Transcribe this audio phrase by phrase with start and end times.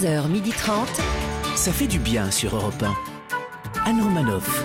[0.00, 0.86] 11h30.
[1.56, 3.90] Ça fait du bien sur Europe 1.
[3.90, 4.64] Anne Romanoff.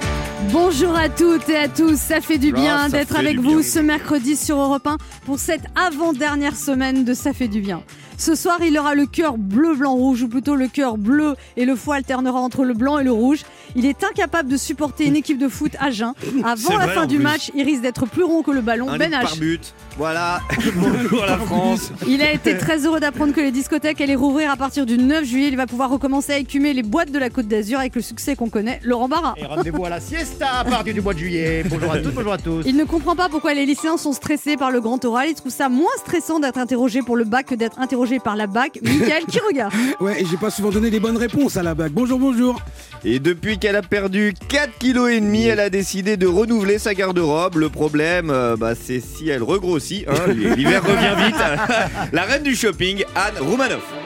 [0.51, 3.59] Bonjour à toutes et à tous, ça fait du bien Ah, ça d'être avec vous
[3.59, 3.63] bien.
[3.63, 7.83] ce mercredi sur Europe 1 pour cette avant-dernière semaine de Ça fait du bien.
[8.17, 11.65] Ce soir, il aura le cœur bleu, blanc, rouge, ou plutôt le cœur bleu et
[11.65, 13.41] le foie alternera entre le blanc et le rouge.
[13.75, 16.13] Il est incapable de supporter une équipe de foot à jeun.
[16.45, 17.23] Avant la fin du plus.
[17.23, 18.89] match, il risque d'être plus rond que le ballon.
[18.89, 19.21] Un ben H.
[19.21, 19.73] par but.
[19.97, 20.41] Voilà.
[20.75, 21.91] Bonjour la France.
[22.05, 25.23] Il a été très heureux d'apprendre que les discothèques allaient rouvrir à partir du 9
[25.23, 25.47] juillet.
[25.47, 28.35] Il va pouvoir recommencer à écumer les boîtes de la Côte d'Azur avec le succès
[28.35, 29.35] qu'on connaît, Laurent Barra.
[29.37, 31.63] Et rendez-vous à la siesta à partir du mois de juillet.
[31.69, 32.63] Bonjour à toutes, bonjour à tous.
[32.65, 35.29] Il ne comprend pas pourquoi les lycéens sont stressés par le grand oral.
[35.29, 38.47] Il trouve ça moins stressant d'être interrogé pour le bac que d'être interrogé par la
[38.47, 38.79] bac.
[38.81, 41.93] Michael, qui regarde Ouais, et j'ai pas souvent donné les bonnes réponses à la bague.
[41.93, 42.59] Bonjour, bonjour.
[43.05, 46.93] Et depuis qu'elle a perdu 4 kg et demi, elle a décidé de renouveler sa
[46.93, 47.55] garde-robe.
[47.55, 49.84] Le problème, euh, bah, c'est si elle regrossit.
[49.91, 50.33] Hein.
[50.33, 51.35] L'hiver revient vite.
[52.13, 54.04] La reine du shopping, Anne Roumanoff.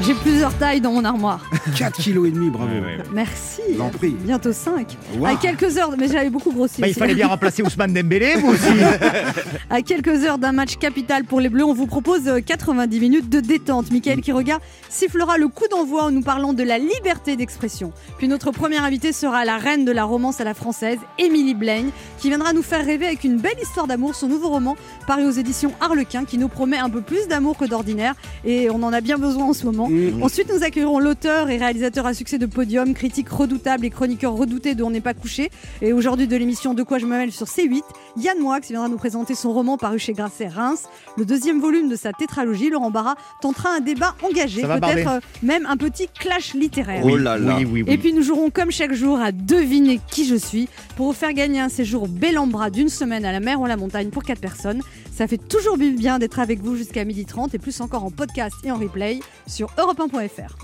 [0.00, 1.40] J'ai plusieurs tailles dans mon armoire.
[1.76, 2.72] 4 kilos et demi, bravo.
[3.12, 3.60] Merci.
[3.76, 4.16] J'en prie.
[4.18, 4.96] Bientôt 5.
[5.16, 5.26] Wow.
[5.26, 6.80] À quelques heures, mais j'avais beaucoup grossi.
[6.80, 8.62] Bah, il fallait bien remplacer Ousmane Dembélé, vous aussi.
[9.70, 13.28] À quelques heures d'un match capital pour les Bleus, on vous propose euh, 90 minutes
[13.30, 13.90] de détente.
[13.90, 14.58] Michael Quiroga
[14.90, 17.92] sifflera le coup d'envoi en nous parlant de la liberté d'expression.
[18.18, 21.90] Puis notre première invitée sera la reine de la romance à la française, Émilie Blaine,
[22.18, 25.30] qui viendra nous faire rêver avec une belle histoire d'amour, son nouveau roman paru aux
[25.30, 28.14] éditions Harlequin, qui nous promet un peu plus d'amour que d'ordinaire.
[28.44, 29.81] Et on en a bien besoin en ce moment.
[29.88, 30.22] Mmh.
[30.22, 34.74] Ensuite, nous accueillerons l'auteur et réalisateur à succès de Podium, critique redoutable et chroniqueur redouté
[34.74, 35.50] de On n'est pas couché.
[35.80, 37.82] Et aujourd'hui de l'émission De quoi je me mêle sur C8,
[38.16, 40.84] Yann Moix viendra nous présenter son roman paru chez Grasset Reims.
[41.16, 45.66] Le deuxième volume de sa tétralogie, Laurent Barra tentera un débat engagé, peut-être euh, même
[45.66, 47.02] un petit clash littéraire.
[47.04, 47.56] Oh là là.
[47.58, 47.92] Oui, oui, oui.
[47.92, 51.32] Et puis nous jouerons comme chaque jour à deviner qui je suis pour vous faire
[51.32, 54.10] gagner un séjour bel en bras d'une semaine à la mer ou à la montagne
[54.10, 54.82] pour 4 personnes.
[55.12, 58.54] Ça fait toujours du bien d'être avec vous jusqu'à 12h30 et plus encore en podcast
[58.64, 60.56] et en replay sur europe1.fr.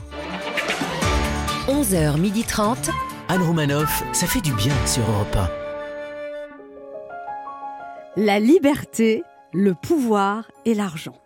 [1.68, 2.90] 11h30.
[3.28, 5.36] Anne Romanoff, ça fait du bien sur Europe
[8.16, 11.20] La liberté, le pouvoir et l'argent.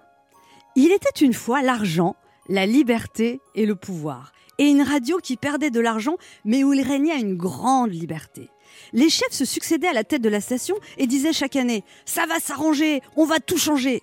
[0.74, 2.16] Il était une fois l'argent,
[2.48, 4.32] la liberté et le pouvoir.
[4.58, 8.50] Et une radio qui perdait de l'argent, mais où il régnait une grande liberté.
[8.92, 12.26] Les chefs se succédaient à la tête de la station et disaient chaque année Ça
[12.26, 14.02] va s'arranger, on va tout changer.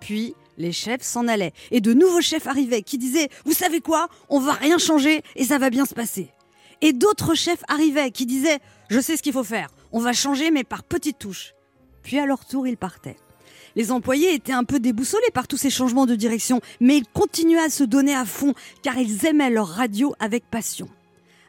[0.00, 4.08] Puis les chefs s'en allaient et de nouveaux chefs arrivaient qui disaient Vous savez quoi
[4.28, 6.30] On va rien changer et ça va bien se passer.
[6.80, 8.58] Et d'autres chefs arrivaient qui disaient
[8.88, 11.54] Je sais ce qu'il faut faire, on va changer mais par petites touches.
[12.02, 13.16] Puis à leur tour, ils partaient.
[13.76, 17.64] Les employés étaient un peu déboussolés par tous ces changements de direction, mais ils continuaient
[17.64, 20.88] à se donner à fond car ils aimaient leur radio avec passion.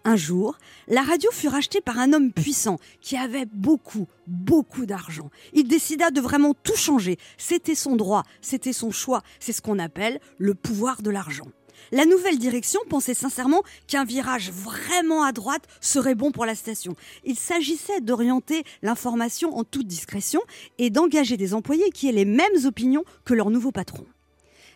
[0.07, 5.31] Un jour, la radio fut rachetée par un homme puissant qui avait beaucoup, beaucoup d'argent.
[5.53, 7.17] Il décida de vraiment tout changer.
[7.39, 9.23] C'était son droit, c'était son choix.
[9.39, 11.47] C'est ce qu'on appelle le pouvoir de l'argent.
[11.91, 16.95] La nouvelle direction pensait sincèrement qu'un virage vraiment à droite serait bon pour la station.
[17.23, 20.41] Il s'agissait d'orienter l'information en toute discrétion
[20.77, 24.05] et d'engager des employés qui aient les mêmes opinions que leur nouveau patron.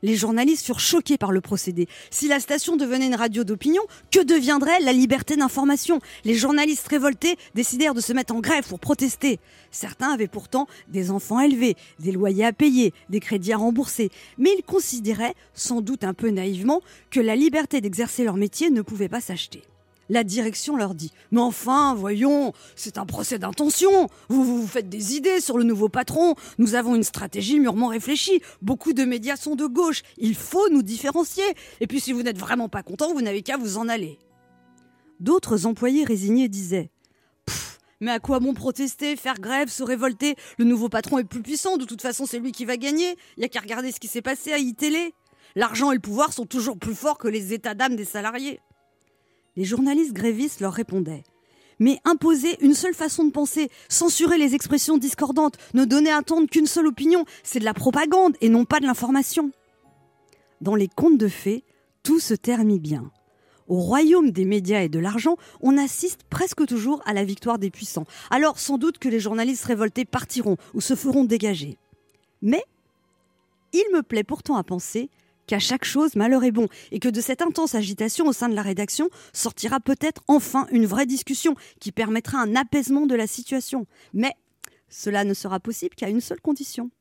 [0.01, 1.87] Les journalistes furent choqués par le procédé.
[2.11, 5.99] Si la station devenait une radio d'opinion, que deviendrait la liberté d'information?
[6.25, 9.39] Les journalistes révoltés décidèrent de se mettre en grève pour protester.
[9.71, 14.51] Certains avaient pourtant des enfants élevés, des loyers à payer, des crédits à rembourser, mais
[14.57, 19.09] ils considéraient, sans doute un peu naïvement, que la liberté d'exercer leur métier ne pouvait
[19.09, 19.63] pas s'acheter.
[20.09, 24.07] La direction leur dit Mais enfin, voyons, c'est un procès d'intention.
[24.27, 26.35] Vous, vous faites des idées sur le nouveau patron.
[26.57, 28.41] Nous avons une stratégie mûrement réfléchie.
[28.61, 30.01] Beaucoup de médias sont de gauche.
[30.17, 31.43] Il faut nous différencier.
[31.79, 34.17] Et puis, si vous n'êtes vraiment pas content, vous n'avez qu'à vous en aller.
[35.19, 36.89] D'autres employés résignés disaient
[38.01, 40.35] mais à quoi bon protester, faire grève, se révolter?
[40.57, 41.75] Le nouveau patron est plus puissant.
[41.75, 43.17] De toute façon, c'est lui qui va gagner.
[43.35, 45.13] Il n'y a qu'à regarder ce qui s'est passé à iTélé.
[45.55, 48.61] L'argent et le pouvoir sont toujours plus forts que les états d'âme des salariés.
[49.55, 51.23] Les journalistes grévistes leur répondaient.
[51.79, 56.49] Mais imposer une seule façon de penser, censurer les expressions discordantes, ne donner à entendre
[56.49, 59.51] qu'une seule opinion, c'est de la propagande et non pas de l'information.
[60.61, 61.63] Dans les contes de fées,
[62.03, 63.11] tout se termine bien.
[63.69, 67.69] Au royaume des médias et de l'argent, on assiste presque toujours à la victoire des
[67.69, 68.07] puissants.
[68.31, 71.77] Alors sans doute que les journalistes révoltés partiront ou se feront dégager.
[72.41, 72.63] Mais
[73.71, 75.09] il me plaît pourtant à penser
[75.49, 78.53] qu'à chaque chose, malheur est bon, et que de cette intense agitation au sein de
[78.53, 83.87] la rédaction sortira peut-être enfin une vraie discussion qui permettra un apaisement de la situation.
[84.13, 84.33] Mais
[84.89, 86.91] cela ne sera possible qu'à une seule condition.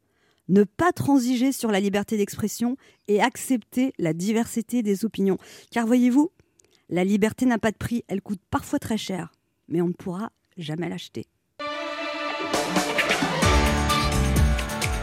[0.48, 5.36] Ne pas transiger sur la liberté d'expression et accepter la diversité des opinions.
[5.70, 6.30] Car voyez-vous,
[6.88, 9.30] la liberté n'a pas de prix, elle coûte parfois très cher,
[9.68, 11.26] mais on ne pourra jamais l'acheter.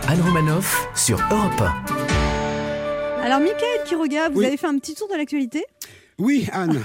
[0.08, 1.64] Anne Romanoff sur Europe
[3.26, 4.46] Alors, Michael Quiroga, vous Oui.
[4.46, 5.64] avez fait un petit tour de l'actualité?
[6.20, 6.82] Oui, Anne.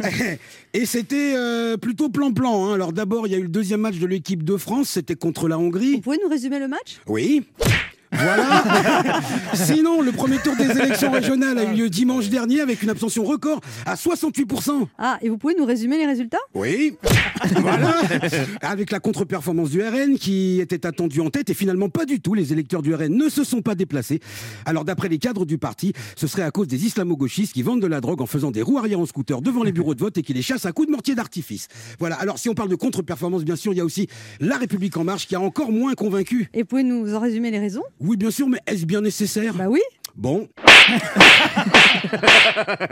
[0.74, 2.66] Et c'était euh, plutôt plan-plan.
[2.66, 2.74] hein.
[2.74, 5.48] Alors d'abord, il y a eu le deuxième match de l'équipe de France, c'était contre
[5.48, 6.00] la Vous Hongrie.
[6.00, 7.00] pouvez nous résumer le match?
[7.06, 7.46] Oui.
[8.12, 8.62] Voilà.
[9.54, 13.24] Sinon, le premier tour des élections régionales a eu lieu dimanche dernier avec une abstention
[13.24, 14.86] record à 68%.
[14.98, 16.38] Ah, et vous pouvez nous résumer les résultats?
[16.54, 16.96] Oui.
[17.56, 17.94] voilà.
[18.60, 22.34] Avec la contre-performance du RN qui était attendue en tête et finalement pas du tout.
[22.34, 24.20] Les électeurs du RN ne se sont pas déplacés.
[24.66, 27.86] Alors d'après les cadres du parti, ce serait à cause des islamo-gauchistes qui vendent de
[27.86, 30.22] la drogue en faisant des roues arrière en scooter devant les bureaux de vote et
[30.22, 31.68] qui les chassent à coups de mortier d'artifice.
[31.98, 32.16] Voilà.
[32.16, 34.08] Alors si on parle de contre-performance, bien sûr, il y a aussi
[34.40, 36.50] La République en marche qui a encore moins convaincu.
[36.54, 37.82] Et pouvez nous en résumer les raisons?
[38.02, 39.54] Oui, bien sûr, mais est-ce bien nécessaire?
[39.54, 39.80] Bah oui.
[40.16, 40.48] Bon.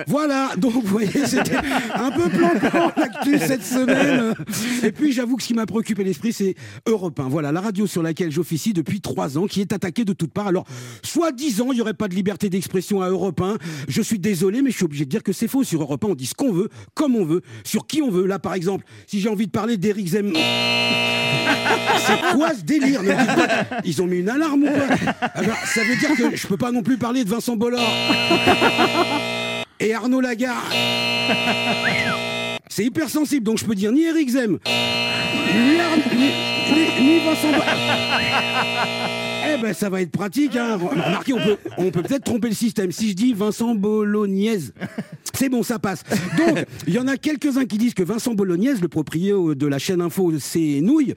[0.06, 1.56] voilà, donc vous voyez, c'était
[1.94, 4.34] un peu plan-plan l'actu cette semaine.
[4.82, 6.54] Et puis j'avoue que ce qui m'a préoccupé l'esprit, c'est
[6.86, 7.28] Europe 1.
[7.28, 10.48] Voilà, la radio sur laquelle j'officie depuis trois ans, qui est attaquée de toutes parts.
[10.48, 10.64] Alors,
[11.02, 13.58] soit dix ans, il n'y aurait pas de liberté d'expression à Europe 1.
[13.88, 15.64] Je suis désolé, mais je suis obligé de dire que c'est faux.
[15.64, 18.26] Sur Europe 1, on dit ce qu'on veut, comme on veut, sur qui on veut.
[18.26, 20.40] Là, par exemple, si j'ai envie de parler d'Éric Zemmour...
[21.98, 23.02] C'est quoi ce délire?
[23.02, 23.12] Ne
[23.84, 26.72] Ils ont mis une alarme ou quoi Alors, Ça veut dire que je peux pas
[26.72, 27.82] non plus parler de Vincent Bolloré
[29.80, 30.56] et Arnaud Lagarde.
[32.68, 36.32] C'est hyper sensible, donc je peux dire ni Eric Zem, ni, Ar- ni-
[36.72, 37.48] ni- ni Vincent.
[39.62, 40.76] Ben ça va être pratique, hein.
[40.76, 42.92] Remarquez, on peut on peut peut-être tromper le système.
[42.92, 44.72] Si je dis Vincent Bolognaise,
[45.34, 46.02] c'est bon, ça passe.
[46.38, 49.78] Donc, il y en a quelques-uns qui disent que Vincent Bolognaise, le propriétaire de la
[49.78, 51.14] chaîne info C'est Nouilles,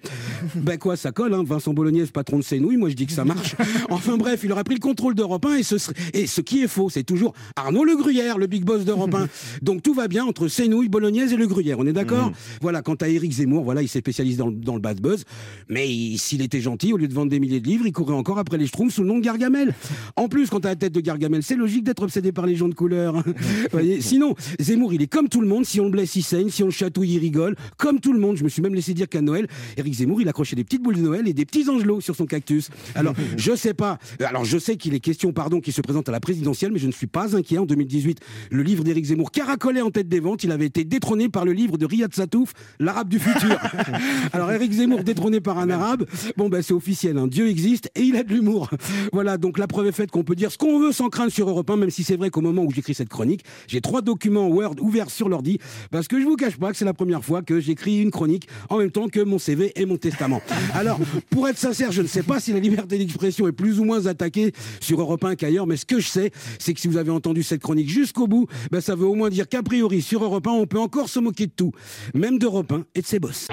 [0.55, 1.43] ben quoi, ça colle, hein.
[1.45, 3.55] Vincent Bolognaise, patron de C'est Nouilles, moi je dis que ça marche.
[3.89, 6.63] Enfin bref, il aurait pris le contrôle d'Europe 1 et ce, serait- et ce qui
[6.63, 9.27] est faux, c'est toujours Arnaud Le Gruyère, le big boss d'Europe 1.
[9.61, 12.31] Donc tout va bien entre C'est Nouilles, Bolognaise et Le Gruyère, on est d'accord?
[12.61, 15.23] Voilà, quant à Éric Zemmour, voilà, il s'est spécialisé dans, le- dans le bad buzz,
[15.69, 18.13] mais il- s'il était gentil, au lieu de vendre des milliers de livres, il courait
[18.13, 19.73] encore après les schtroumpfs sous le nom de Gargamel.
[20.15, 22.69] En plus, quand t'as la tête de Gargamel, c'est logique d'être obsédé par les gens
[22.69, 23.23] de couleur.
[23.71, 25.65] Voyez Sinon, Zemmour, il est comme tout le monde.
[25.65, 26.49] Si on le blesse, il saigne.
[26.49, 27.55] Si on le chatouille, il rigole.
[27.77, 28.37] Comme tout le monde.
[28.37, 29.47] Je me suis même laissé dire qu'à Noël,
[29.77, 32.25] Éric Zemmour, il accrochait des petites boules de Noël et des petits angelots sur son
[32.25, 32.69] cactus.
[32.95, 33.97] Alors, je sais pas.
[34.19, 36.87] Alors, je sais qu'il est question, pardon, qu'il se présente à la présidentielle, mais je
[36.87, 37.57] ne suis pas inquiet.
[37.57, 38.19] En 2018,
[38.51, 40.43] le livre d'Éric Zemmour caracolait en tête des ventes.
[40.43, 43.57] Il avait été détrôné par le livre de Riyad Satouf, l'arabe du futur.
[44.33, 46.05] Alors, Éric Zemmour détrôné par un arabe.
[46.37, 47.17] Bon, ben, c'est officiel.
[47.17, 47.27] hein.
[47.27, 48.69] Dieu existe et il a de l'humour.
[49.11, 51.47] Voilà, donc la preuve est faite qu'on peut dire ce qu'on veut sans crainte sur
[51.49, 54.47] Europe 1, même si c'est vrai qu'au moment où j'écris cette chronique, j'ai trois documents
[54.47, 55.59] Word ouverts sur l'ordi,
[55.91, 58.47] parce que je vous cache pas que c'est la première fois que j'écris une chronique
[58.69, 60.41] en même temps que mon CV et mon testament.
[60.73, 60.99] Alors,
[61.29, 64.05] pour être sincère, je ne sais pas si la liberté d'expression est plus ou moins
[64.05, 67.11] attaquée sur Europe 1 qu'ailleurs, mais ce que je sais, c'est que si vous avez
[67.11, 70.47] entendu cette chronique jusqu'au bout, ben ça veut au moins dire qu'a priori, sur Europe
[70.47, 71.71] 1, on peut encore se moquer de tout,
[72.13, 73.47] même d'Europe 1 et de ses boss.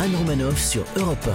[0.00, 1.28] Anne Romanoff sur Europe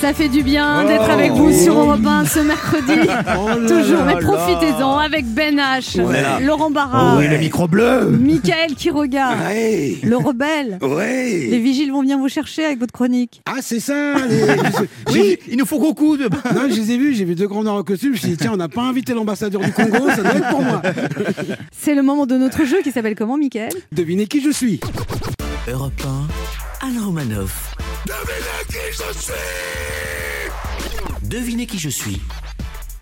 [0.00, 1.64] Ça fait du bien Oh, d'être avec vous oui.
[1.64, 2.92] sur Europe 1 ce mercredi.
[3.38, 6.22] Oh Toujours, là mais profitez-en avec Ben H, Ouais.
[6.44, 10.78] Laurent Barra, Oh oui, le micro bleu Michael Quiroga, Ouais le rebelle.
[10.82, 13.40] Ouais Les vigiles vont venir vous chercher avec votre chronique.
[13.46, 16.24] Ah, c'est ça les- Oui, il nous faut beaucoup de...
[16.24, 18.10] Non, je les ai vus, j'ai vu deux grands noirs en costume.
[18.10, 20.50] Je me suis dit, tiens, on n'a pas invité l'ambassadeur du Congo, ça doit être
[20.50, 20.82] pour moi.
[21.72, 23.72] C'est le moment de notre jeu qui s'appelle comment, Michael?
[23.92, 24.78] Devinez qui je suis.
[25.68, 25.72] 1.
[25.72, 25.92] Europe
[26.82, 26.86] 1.
[26.86, 27.75] Anne Romanoff.
[31.22, 32.20] Devinez qui je suis.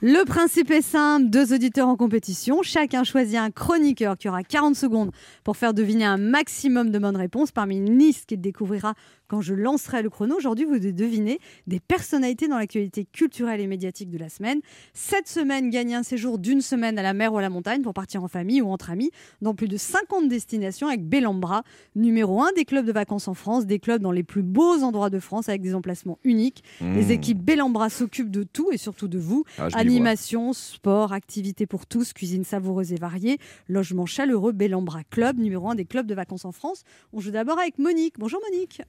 [0.07, 4.77] Le principe est simple, deux auditeurs en compétition, chacun choisit un chroniqueur qui aura 40
[4.77, 5.11] secondes
[5.45, 8.93] pour faire deviner un maximum de bonnes réponses parmi une liste qu'il découvrira
[9.35, 10.37] quand je lancerai le chrono.
[10.37, 14.61] Aujourd'hui, vous devez deviner des personnalités dans l'actualité culturelle et médiatique de la semaine.
[14.93, 17.95] Cette semaine, gagnez un séjour d'une semaine à la mer ou à la montagne pour
[17.95, 19.11] partir en famille ou entre amis
[19.43, 21.65] dans plus de 50 destinations avec Bellambra,
[21.97, 25.11] numéro 1 des clubs de vacances en France, des clubs dans les plus beaux endroits
[25.11, 26.63] de France avec des emplacements uniques.
[26.81, 29.43] Les équipes Bellambra s'occupent de tout et surtout de vous.
[29.59, 29.67] Ah.
[29.75, 35.75] Animation, sport, activités pour tous, cuisine savoureuse et variée, logement chaleureux, Bellambra Club, numéro 1
[35.75, 36.85] des clubs de vacances en France.
[37.13, 38.15] On joue d'abord avec Monique.
[38.21, 38.81] Bonjour Monique.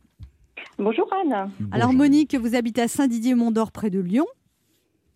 [0.77, 1.51] Bonjour Anne.
[1.71, 4.25] Alors Monique, vous habitez à Saint-Didier-Mont-d'Or près de Lyon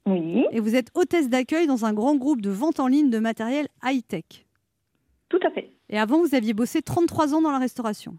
[0.05, 3.19] Oui, et vous êtes hôtesse d'accueil dans un grand groupe de vente en ligne de
[3.19, 4.45] matériel high-tech.
[5.29, 5.71] tout à fait.
[5.89, 8.15] Et avant, vous aviez bossé 33 ans dans la restauration.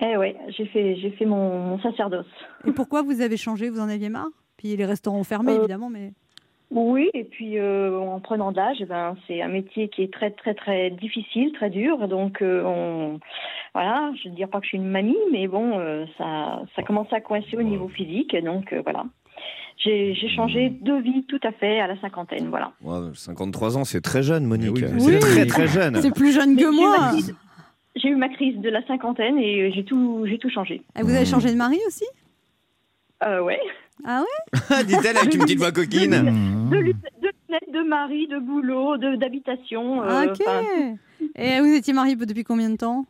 [0.00, 2.26] Eh ouais, j'ai fait, j'ai fait mon, mon sacerdoce.
[2.66, 3.70] Et pourquoi vous avez changé?
[3.70, 4.28] Vous en aviez marre?
[4.56, 6.12] Puis les restaurants ont fermé, Euh, évidemment, mais...
[6.74, 10.12] Oui, et puis euh, en prenant de l'âge, eh ben, c'est un métier qui est
[10.12, 12.08] très très très difficile, très dur.
[12.08, 13.20] Donc euh, on,
[13.74, 16.62] voilà, je ne veux dire pas que je suis une mamie, mais bon, euh, ça,
[16.74, 18.34] ça commence à coincer au niveau physique.
[18.42, 19.04] Donc euh, voilà,
[19.76, 22.48] j'ai j'ai changé de vie tout à fait à la cinquantaine.
[22.48, 22.72] Voilà.
[22.82, 24.72] Ouais, 53 ans, c'est très jeune, Monique.
[24.76, 25.18] Oui, c'est oui.
[25.20, 25.96] très très jeune.
[26.00, 27.34] C'est plus jeune Mais que j'ai eu moi ma crise-
[27.96, 30.80] J'ai eu ma crise de la cinquantaine et j'ai tout, j'ai tout changé.
[30.98, 32.06] Et Vous avez changé de mari aussi?
[33.24, 33.60] Euh, ouais.
[34.04, 36.10] Ah ouais Dit-elle avec une petite voix coquine.
[36.70, 40.02] De lunettes, de, lunettes, de mari, de boulot, de- d'habitation.
[40.02, 40.40] euh, Ok.
[40.46, 40.96] enfin,
[41.36, 43.04] Et vous étiez marié depuis combien de temps?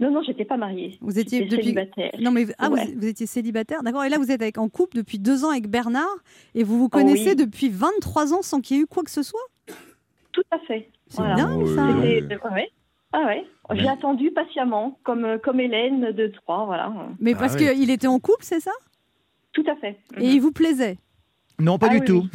[0.00, 0.96] Non, non, j'étais pas mariée.
[1.00, 1.56] Vous étiez depuis.
[1.56, 2.12] célibataire.
[2.20, 2.86] Non, mais ah, Ouais.
[2.94, 4.04] vous, vous étiez célibataire, d'accord.
[4.04, 6.06] Et là, vous êtes avec, en couple depuis deux ans avec Bernard
[6.54, 7.36] et vous vous Oh, connaissez oui.
[7.36, 9.40] depuis 23 ans sans qu'il y ait eu quoi que ce soit?
[10.32, 10.88] Tout à fait.
[11.08, 11.34] C'est Voilà.
[11.36, 11.86] dingue ça.
[12.02, 12.70] C'était- ouais.
[13.12, 13.44] Ah ouais.
[13.74, 16.92] J'ai attendu patiemment, comme, euh, comme Hélène de Troyes, voilà.
[17.20, 18.70] Mais Ah parce qu'il était en couple, c'est ça?
[19.64, 19.96] Tout à fait.
[20.18, 20.96] Et il vous plaisait
[21.58, 22.26] Non, pas Ah du oui, tout.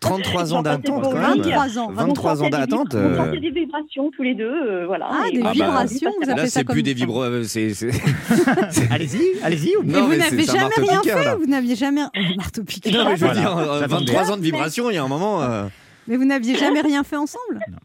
[0.00, 1.22] 33 ans d'attente quand même.
[1.42, 1.90] 23 ans.
[1.92, 2.94] 23 ans On d'attente.
[2.94, 5.08] On euh, sentait des vibrations tous les deux, euh, voilà.
[5.10, 7.22] Ah, des bah, vibrations, vous Là, appelez ça c'est plus des vibros.
[7.22, 7.42] euh,
[8.90, 9.72] Allez-y, allez-y.
[9.84, 11.36] Non, vous mais n'avez jamais rien fait là.
[11.36, 12.02] Vous n'aviez jamais.
[12.14, 12.92] Le marteau piqueur.
[12.92, 13.40] Non, mais je veux Voilà.
[13.40, 14.12] dire, euh, J'attendais.
[14.12, 15.42] 23 ans de vibration, il y a un moment.
[15.42, 15.66] euh,
[16.06, 17.60] Mais vous n'aviez jamais rien fait ensemble?
[17.70, 17.78] Non,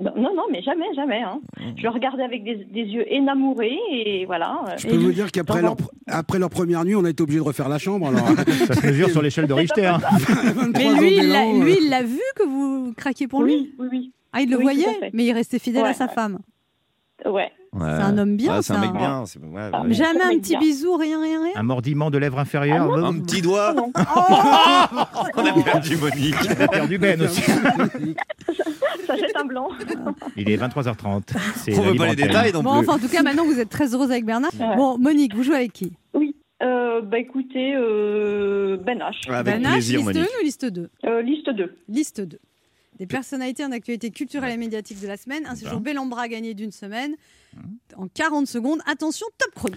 [0.00, 1.22] non, non, mais jamais, jamais.
[1.22, 1.40] Hein.
[1.58, 1.62] Mm.
[1.76, 4.60] Je le regardais avec des, des yeux énamourés et voilà.
[4.78, 5.76] Je peux vous dire qu'après leur,
[6.06, 8.08] après leur première nuit, on a été obligé de refaire la chambre.
[8.08, 8.26] Alors,
[8.66, 9.92] Ça se mesure sur l'échelle de Richter.
[10.00, 13.42] 23 Mais lui, il l'a- d'élan, euh, lui, il l'a vu que vous craquiez pour
[13.42, 13.74] lui?
[13.78, 14.12] Oui, oui.
[14.32, 15.10] Ah, il le Oui, voyait.
[15.12, 16.12] Mais il restait fidèle à sa ouais.
[16.12, 16.38] femme.
[17.26, 17.50] Ouais.
[17.72, 17.80] Ouais.
[17.80, 18.80] C'est un homme bien, Ouais, c'est un ça.
[18.80, 19.24] mec bien.
[19.26, 19.92] c'est- ouais, Ah, ouais.
[19.92, 20.60] Jamais un petit bien.
[20.60, 22.88] bisou, rien, rien, rien Un mordiment de lèvres inférieures.
[22.94, 23.72] Ah Un petit doigt.
[23.74, 23.92] Non.
[25.36, 26.34] On a perdu Monique.
[26.58, 27.42] On a perdu Ben aussi.
[29.06, 29.68] Ça jette un blanc.
[30.36, 31.22] Il est 23h30.
[31.56, 32.88] C'est On la veut pas les libre détails non Bon, plus.
[32.88, 34.50] enfin, en tout cas, maintenant, vous êtes très heureuse avec Bernard.
[34.58, 34.76] Ouais.
[34.76, 35.92] Bon, Monique, vous jouez avec qui?
[36.60, 39.30] Euh, bah écoutez, euh, Ben H.
[39.32, 40.22] Avec Ben H, plaisir, liste Monique.
[40.22, 41.76] 1 ou liste 2 Euh, liste 2.
[41.88, 42.38] Liste 2.
[42.98, 45.46] Des personnalités en actualité culturelle et médiatique de la semaine.
[45.48, 47.14] Un séjour Bellambra gagné d'une semaine.
[47.96, 48.80] En 40 secondes.
[48.86, 49.76] Attention, top chrono.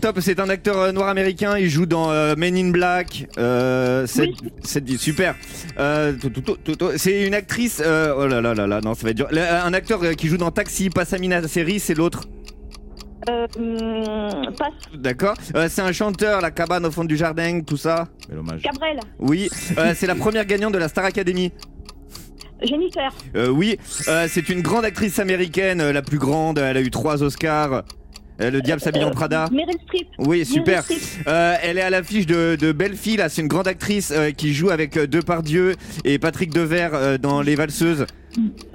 [0.00, 1.56] Top, c'est un acteur euh, noir américain.
[1.58, 3.26] Il joue dans euh, Men in Black.
[3.38, 4.30] Euh, cette,
[4.62, 5.34] cette- super.
[5.78, 6.90] Euh, tout, tout, tout, tout, tout.
[6.96, 7.82] c'est une actrice.
[7.84, 9.28] euh, oh là là là là, non, ça va être dur.
[9.30, 12.24] Le- Un acteur euh, qui joue dans Taxi, pas Samina série, c'est l'autre?
[13.28, 14.72] Euh, hum, passe.
[14.94, 15.34] D'accord.
[15.54, 18.06] Euh, c'est un chanteur, la cabane au fond du jardin, tout ça?
[18.28, 18.62] Quel hommage.
[18.62, 19.00] Cabrel.
[19.18, 19.48] Oui.
[19.78, 21.50] Euh, c'est la première gagnante de la Star Academy.
[22.62, 23.12] Jennifer.
[23.36, 23.76] Euh, oui.
[24.08, 26.58] Euh, c'est une grande actrice américaine, euh, la plus grande.
[26.58, 27.84] Elle a eu trois Oscars.
[28.40, 29.48] Euh, le diable s'habille en Prada.
[29.50, 30.08] Meryl Streep.
[30.18, 30.82] Oui, super.
[30.88, 31.26] Meryl Streep.
[31.26, 33.28] Euh, elle est à l'affiche de, de Belle Fille, là.
[33.30, 37.40] C'est une grande actrice euh, qui joue avec euh, Depardieu et Patrick Devers euh, dans
[37.40, 38.04] Les Valseuses.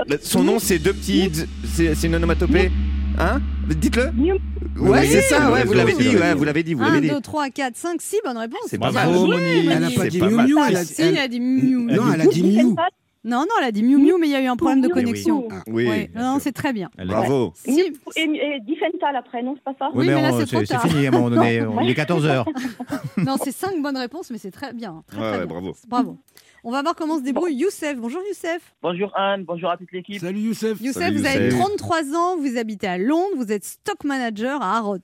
[0.08, 1.30] Le- Son nom, c'est deux petits.
[1.76, 2.72] C'est c'est une onomatopée.
[3.20, 3.40] Hein?
[3.68, 4.06] Dites-le.
[4.12, 4.40] Miu-
[4.80, 7.02] Ouais, Oui, c'est ça, ouais, vous l'avez dit, ouais, vous l'avez dit, vous 1, l'avez
[7.02, 7.10] dit.
[7.10, 8.62] 2, 3, 4, 5, 6 bonnes réponses.
[8.68, 9.10] C'est pas mal.
[9.10, 9.70] Bravo, Monique.
[9.70, 10.48] Elle a pas C'est dit pas mal.
[10.48, 11.82] miou, elle a, Si, elle a dit miou.
[11.92, 12.76] non, elle a dit miou.
[13.24, 14.88] Non, non, elle a dit miou miou, mais il y a eu un problème de
[14.88, 15.02] Miu, miu.
[15.04, 15.48] connexion.
[15.68, 16.10] Oui, Ouais.
[16.16, 16.90] Non, non, c'est très bien.
[17.06, 17.54] Bravo.
[17.56, 17.80] Si-
[18.16, 20.74] Et, et Diffental après, non, c'est pas ça Oui, mais là, on- c'est trop c'est
[20.74, 20.88] tard.
[20.88, 21.58] fini à un moment donné.
[21.84, 22.46] Il est 14h.
[23.18, 25.04] Non, c'est 5 bonnes réponses, mais c'est très bien.
[25.06, 25.46] Très, Ouais, très ouais, bien.
[25.48, 25.76] bravo.
[25.88, 26.18] Bravo.
[26.64, 27.96] On va voir comment se débrouille Youssef.
[27.98, 28.74] Bonjour Youssef.
[28.82, 30.20] Bonjour Anne, bonjour à toute l'équipe.
[30.20, 30.80] Salut Youssef.
[30.82, 31.60] Youssef, Salut, vous avez Youssef.
[31.60, 34.98] 33 ans, vous habitez à Londres, vous êtes stock manager à Harrods.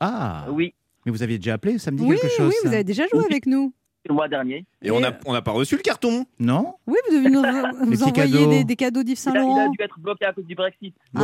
[0.00, 2.72] Ah, Oui, mais vous aviez déjà appelé Ça me dit Oui, quelque chose oui, vous
[2.74, 3.72] avez déjà joué avec nous.
[4.06, 4.64] Le mois dernier.
[4.82, 6.24] Et on n'a on a pas reçu le carton.
[6.38, 7.42] Non Oui, vous devez nous
[7.86, 8.50] vous envoyer cadeaux.
[8.50, 9.70] des, des cadeaux d'Yves Il a, il a Saint-Laurent.
[9.70, 10.94] dû être bloqué à cause du Brexit.
[11.14, 11.20] Ah,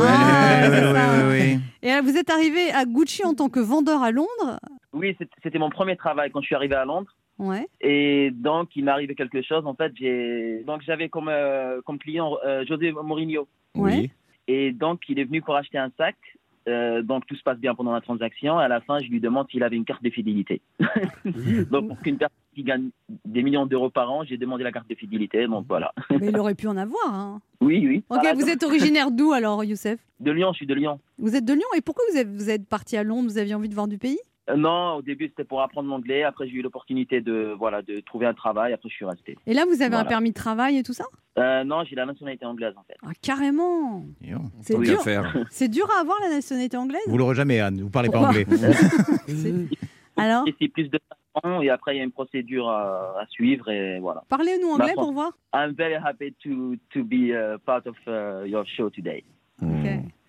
[0.69, 1.59] ouais, ouais, ouais.
[1.81, 4.59] Et alors, vous êtes arrivé à Gucci en tant que vendeur à Londres.
[4.93, 7.11] Oui, c'était mon premier travail quand je suis arrivé à Londres.
[7.37, 7.67] Ouais.
[7.81, 9.65] Et donc, il m'est arrivé quelque chose.
[9.65, 13.47] En fait, j'ai donc j'avais comme, euh, comme client euh, José Mourinho.
[13.75, 14.09] Ouais.
[14.47, 16.15] Et donc, il est venu pour acheter un sac.
[16.67, 18.57] Euh, donc, tout se passe bien pendant la transaction.
[18.57, 20.61] À la fin, je lui demande s'il avait une carte de fidélité.
[21.71, 22.89] donc, pour qu'une personne qui gagne
[23.25, 25.45] des millions d'euros par an, j'ai demandé la carte de fidélité.
[25.47, 25.93] Donc, voilà.
[26.09, 27.13] Mais il aurait pu en avoir.
[27.13, 27.41] hein.
[27.61, 27.97] Oui, oui.
[28.09, 28.33] Ok, Voilà.
[28.33, 29.99] vous êtes originaire d'où alors, Youssef?
[30.19, 30.99] De Lyon, je suis de Lyon.
[31.19, 33.29] Vous êtes de Lyon et pourquoi vous êtes, vous êtes parti à Londres?
[33.29, 34.19] Vous aviez envie de voir du pays?
[34.47, 36.21] Euh, non, au début, c'était pour apprendre l'anglais.
[36.23, 38.73] Après, j'ai eu l'opportunité de, voilà, de trouver un travail.
[38.73, 39.35] Après, je suis resté.
[39.47, 41.05] Et là, vous avez un permis de travail et tout ça?
[41.39, 42.95] Euh, non, j'ai la nationalité anglaise, en fait.
[43.03, 44.05] Ah, carrément.
[44.61, 44.99] C'est dur.
[44.99, 45.35] à faire.
[45.49, 47.01] C'est dur à avoir la nationalité anglaise?
[47.07, 47.81] Vous l'aurez jamais, Anne.
[47.81, 48.45] Vous parlez pas anglais.
[50.17, 51.61] Alors, Ici, plus de 5 ans.
[51.61, 53.69] Et après, il y a une procédure à, à suivre.
[53.69, 54.23] Et voilà.
[54.29, 55.31] parlez-nous anglais pour voir.
[55.53, 59.23] I'm very happy to, to be uh, part of uh, your show today.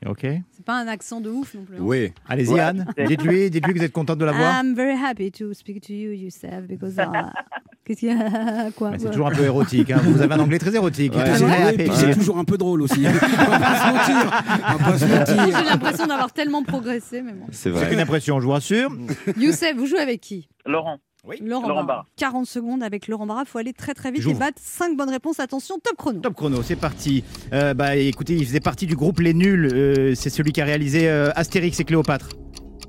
[0.06, 0.20] Ok.
[0.52, 1.76] C'est pas un accent de ouf non plus.
[1.76, 1.80] hein.
[1.82, 2.12] Oui.
[2.28, 2.60] Allez-y, Ouais.
[2.60, 2.86] Anne.
[3.08, 4.62] Dites-lui, dites-lui que vous êtes contente de la voir.
[4.62, 7.30] I'm very happy to speak to you, Youssef, because uh,
[7.84, 8.70] qu'est-ce qu'il y a?
[8.76, 9.90] Quoi c'est toujours un peu érotique.
[9.90, 10.00] hein.
[10.04, 11.12] Vous avez un anglais très érotique.
[11.14, 11.24] Ouais.
[11.36, 11.76] C'est happy.
[11.76, 13.04] puis c'est toujours un peu drôle aussi.
[13.08, 15.58] On va se mentir.
[15.58, 17.46] J'ai l'impression d'avoir tellement progressé, mais bon.
[17.50, 17.92] C'est C'est vrai.
[17.92, 18.92] une impression, je vous rassure.
[19.36, 20.48] Youssef, vous jouez avec qui?
[20.66, 20.98] Laurent,
[21.42, 21.86] Laurent, Laurent Barra.
[22.02, 22.06] Barra.
[22.16, 23.42] 40 secondes avec Laurent Barra.
[23.44, 25.40] Il faut aller très très vite et battre 5 bonnes réponses.
[25.40, 26.20] Attention, top chrono.
[26.20, 27.24] Top chrono, c'est parti.
[27.52, 29.70] Euh, bah écoutez, il faisait partie du groupe Les Nuls.
[29.72, 32.28] Euh, c'est celui qui a réalisé euh, Astérix et Cléopâtre.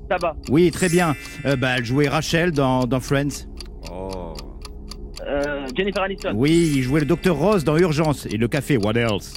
[0.08, 1.14] Tabac, Oui, très bien.
[1.44, 3.46] Euh, bah, elle jouait Rachel dans, dans Friends.
[3.92, 4.32] Oh.
[5.26, 8.26] euh, Jennifer Aniston, Oui, il jouait le docteur Rose dans Urgence.
[8.26, 9.34] Et le café, what else?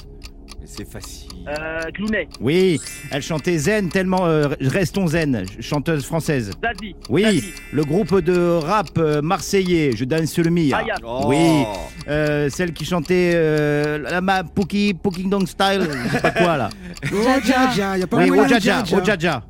[0.64, 1.28] C'est facile.
[1.48, 6.52] Euh, Clounet, Oui, elle chantait Zen, tellement euh, restons Zen, chanteuse française.
[6.62, 6.94] Zazie.
[7.08, 7.44] Oui, Zazie.
[7.72, 10.50] le groupe de rap euh, marseillais, je danse sur le.
[10.72, 10.94] Aya.
[11.04, 11.22] Oh.
[11.26, 11.64] Oui,
[12.08, 16.56] euh, celle qui chantait euh, la ma Pookie, Pookie Dong Style, je sais pas quoi
[16.56, 16.70] là.
[17.12, 18.96] Ojaja, y a pas Oui, Ojaja, Jaja.
[18.96, 19.42] Ojaja.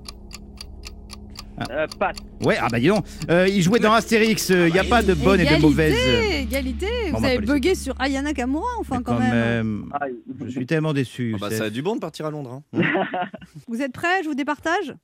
[1.70, 2.16] Euh, Pat.
[2.44, 5.14] Ouais, ah bah dis donc, euh, il jouait dans Astérix, il n'y a pas de
[5.14, 5.94] bonne et de mauvaise.
[6.42, 9.84] Égalité, Bon, vous bah, avez bugué sur Ayana Kamura, enfin Mais quand, même.
[9.92, 10.06] Ah,
[10.44, 11.32] Je suis tellement déçu.
[11.36, 12.62] Ah bah, ça a du bon de partir à Londres.
[12.74, 12.80] hein.
[13.68, 14.22] Vous êtes prêts?
[14.22, 14.94] Je vous départage?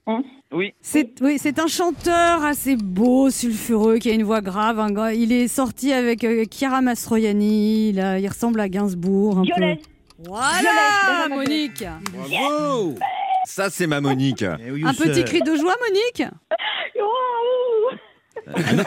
[0.53, 0.73] Oui.
[0.81, 4.79] C'est oui, c'est un chanteur assez beau, sulfureux, qui a une voix grave.
[4.79, 7.91] un gars- il est sorti avec euh, Chiara Mastroianni.
[7.91, 9.39] Il, a- il ressemble à Gainsbourg.
[9.39, 9.81] Un Violette.
[9.83, 10.25] peu.
[10.29, 10.59] Voilà,
[11.29, 11.85] Violette, Monique.
[12.13, 12.95] Bravo
[13.49, 14.43] Ça, c'est ma Monique.
[14.43, 16.31] Eh Un petit cri de joie, Monique.
[17.01, 17.91] Oh,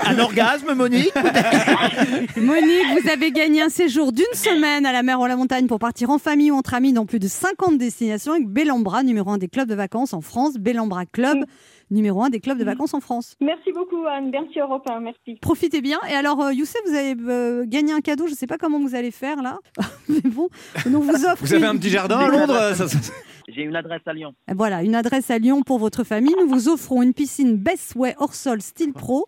[0.05, 1.13] Un orgasme, Monique
[2.37, 5.67] Monique, vous avez gagné un séjour d'une semaine à la mer ou à la montagne
[5.67, 9.29] pour partir en famille ou entre amis dans plus de 50 destinations avec Bellambra, numéro
[9.29, 10.55] un des clubs de vacances en France.
[10.57, 11.45] Bellambra Club,
[11.91, 13.35] numéro un des clubs de vacances en France.
[13.41, 14.29] Merci beaucoup, Anne.
[14.31, 14.99] Merci, Europe 1.
[15.01, 15.35] Merci.
[15.41, 15.99] Profitez bien.
[16.09, 18.25] Et alors, euh, Youssef, vous avez euh, gagné un cadeau.
[18.25, 19.59] Je ne sais pas comment vous allez faire là.
[20.09, 20.49] Mais bon,
[20.87, 21.37] on vous offre.
[21.41, 23.13] Vous avez une- un petit jardin à Londres ça- ça-
[23.47, 24.33] J'ai une adresse à Lyon.
[24.55, 26.33] Voilà, une adresse à Lyon pour votre famille.
[26.39, 29.27] Nous vous offrons une piscine Bestway hors sol Style Pro.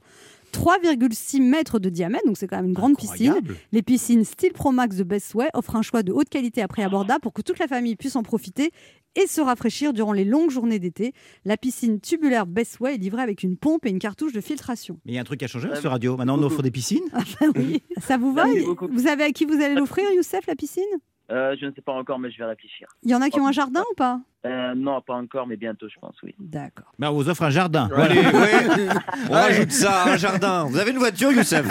[0.53, 3.35] 3,6 mètres de diamètre, donc c'est quand même une grande piscine.
[3.71, 6.83] Les piscines Style Pro Max de Bestway offrent un choix de haute qualité à prix
[6.83, 8.71] abordable pour que toute la famille puisse en profiter
[9.15, 11.13] et se rafraîchir durant les longues journées d'été.
[11.45, 14.99] La piscine tubulaire Bestway est livrée avec une pompe et une cartouche de filtration.
[15.05, 16.17] Mais il y a un truc qui a changé Ouais, sur radio.
[16.17, 17.03] Maintenant, on offre des piscines.
[17.13, 17.19] Ah
[17.55, 18.45] oui, ça vous va.
[18.91, 20.83] Vous avez à qui vous allez l'offrir, Youssef, la piscine?
[21.31, 22.87] Euh, je ne sais pas encore, mais je vais réfléchir.
[23.03, 24.21] Il y en a qui ont un jardin ou pas?
[24.45, 26.35] Euh, non, pas encore, mais bientôt, je pense, oui.
[26.37, 26.91] D'accord.
[26.99, 27.89] Mais on vous offre un jardin.
[27.95, 28.87] Allez, ouais.
[29.29, 30.65] On rajoute ça, un jardin.
[30.65, 31.65] Vous avez une voiture, Youssef?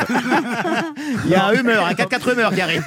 [1.26, 2.82] Il y a un humeur, un 4x4 humeur qui arrive.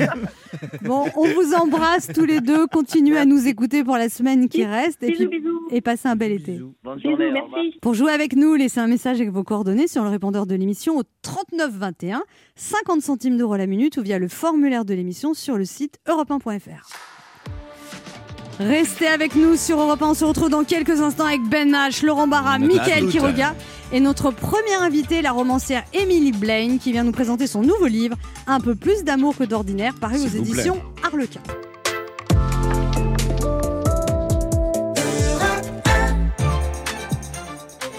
[0.82, 2.66] Bon, on vous embrasse tous les deux.
[2.68, 5.68] Continuez à nous écouter pour la semaine qui reste et, Bisous, puis, bisous.
[5.70, 6.60] et passez un bel été.
[6.84, 7.26] Bonne Bisous, journée.
[7.26, 7.50] au revoir.
[7.64, 7.80] merci.
[7.80, 10.98] Pour jouer avec nous, laissez un message avec vos coordonnées sur le répondeur de l'émission
[10.98, 12.24] au 39 21,
[12.56, 16.88] 50 centimes d'euros la minute ou via le formulaire de l'émission sur le site europe1.fr.
[18.60, 20.08] Restez avec nous sur Europe 1.
[20.08, 23.12] On se retrouve dans quelques instants avec Ben H, Laurent Barra, Mickaël doute.
[23.12, 23.54] Quiroga
[23.92, 28.16] et notre première invitée, la romancière Emily Blaine, qui vient nous présenter son nouveau livre,
[28.48, 31.42] Un peu plus d'amour que d'ordinaire, paru aux éditions Harlequin.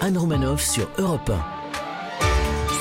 [0.01, 1.31] Anne Romanoff sur Europe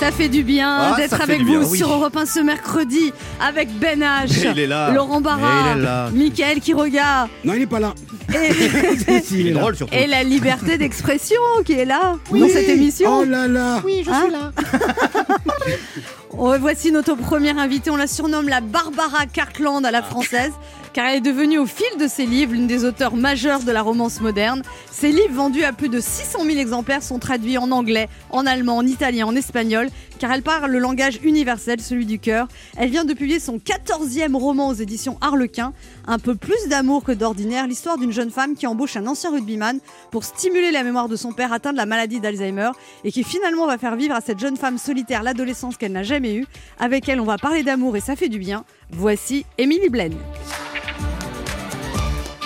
[0.00, 1.78] Ça fait du bien Ah, d'être avec vous bien, oui.
[1.78, 4.90] sur Europe 1 ce mercredi avec Ben H, Il est là.
[4.90, 6.10] Laurent Barra.
[6.12, 7.94] Mickaël Quiroga Non, il est pas là.
[8.34, 8.52] et,
[9.22, 9.94] Si, il Il est drôle surtout.
[9.94, 13.20] et la liberté d'expression qui est là dans cette émission.
[13.20, 14.52] Oh là là Oui, je suis là.
[16.38, 17.88] Oh, voici notre première invitée.
[17.90, 20.52] On la surnomme la Barbara Cartland à la française,
[20.96, 23.82] car elle est devenue au fil de ses livres l'une des auteurs majeures de la
[23.82, 24.62] romance moderne.
[24.90, 28.78] Ses livres vendus à plus de 600 000 exemplaires sont traduits en anglais, en allemand,
[28.78, 32.48] en italien, en espagnol, car elle parle le langage universel, celui du cœur.
[32.76, 35.72] Elle vient de publier son 14e roman aux éditions Harlequin,
[36.06, 39.78] Un peu plus d'amour que d'ordinaire, l'histoire d'une jeune femme qui embauche un ancien rugbyman
[40.10, 42.70] pour stimuler la mémoire de son père atteint de la maladie d'Alzheimer
[43.04, 46.34] et qui finalement va faire vivre à cette jeune femme solitaire l'adolescence qu'elle n'a jamais
[46.34, 46.46] eue.
[46.78, 48.64] Avec elle, on va parler d'amour et ça fait du bien.
[48.90, 50.16] Voici Émilie Blaine.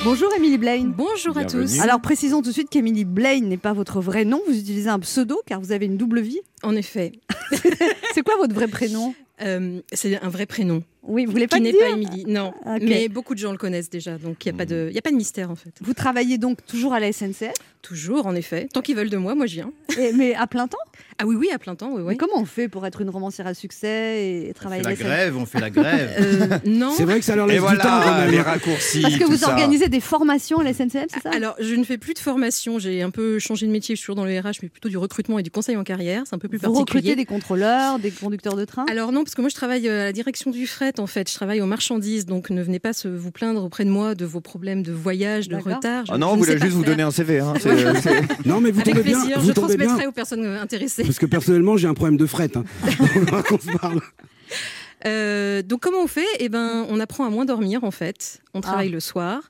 [0.02, 0.92] Bonjour Émilie Blaine.
[0.96, 1.66] Bonjour à Bienvenue.
[1.66, 1.80] tous.
[1.80, 4.98] Alors précisons tout de suite qu'Émilie Blaine n'est pas votre vrai nom, vous utilisez un
[4.98, 6.40] pseudo car vous avez une double vie.
[6.62, 7.12] En effet,
[8.14, 9.14] C'est quoi votre vrai prénom?
[9.42, 12.24] Euh, c'est un vrai prénom Oui, vous voulez pas qui n'est pas Émilie.
[12.26, 14.94] Non, mais beaucoup de gens le connaissent déjà, donc il n'y a, pas de- il
[14.94, 15.72] y a pas de mystère en fait.
[15.80, 18.68] Vous travaillez donc toujours à la SNCF, Toujours, en effet.
[18.74, 19.72] Tant qu'ils veulent de moi, moi je viens.
[19.98, 20.76] et- mais à plein temps?
[21.18, 22.16] Ah oui, oui, à plein temps, oui, Mais oui.
[22.18, 24.96] comment on fait pour être une romancière à succès et On travailler fait à la
[24.96, 26.10] la grève, on fait la grève.
[26.20, 26.92] Euh, non.
[26.94, 28.30] C'est vrai que ça leur Et laisse du temps quand voilà, même.
[28.32, 29.00] les raccourcis.
[29.00, 29.48] Parce que tout vous ça.
[29.48, 31.30] organisez des formations à la SNCF, c'est ça?
[31.32, 32.78] Alors, je ne fais plus de formation.
[32.78, 33.94] J'ai un peu changé de métier.
[33.96, 36.24] Je suis toujours dans le RH, mais plutôt du recrutement et du conseil en carrière.
[36.26, 37.16] C'est un peu plus Vous recrutez particulier.
[37.16, 38.84] des contrôleurs, des conducteurs de train?
[38.90, 41.28] Alors non, parce que moi je travaille euh, à la direction du fret en fait.
[41.30, 44.24] Je travaille aux marchandises, donc ne venez pas se vous plaindre auprès de moi de
[44.24, 46.06] vos problèmes de voyage, de retard.
[46.06, 47.38] Je- Ah non, sais pas juste vous donner un CV.
[47.40, 47.54] hein.
[47.60, 49.20] C'est- c'est- Non, mais vous Avec tombez bien.
[49.20, 49.86] plaisir, Vous je tombez bien.
[49.86, 51.04] transmettrai aux personnes intéressées.
[51.04, 52.50] Parce que personnellement, j'ai un problème de fret.
[52.56, 52.64] Hein.
[53.52, 54.00] On se parle.
[55.06, 56.26] Euh, donc comment on fait?
[56.40, 58.40] Eh ben, on apprend à moins dormir en fait.
[58.52, 59.40] On travaille le soir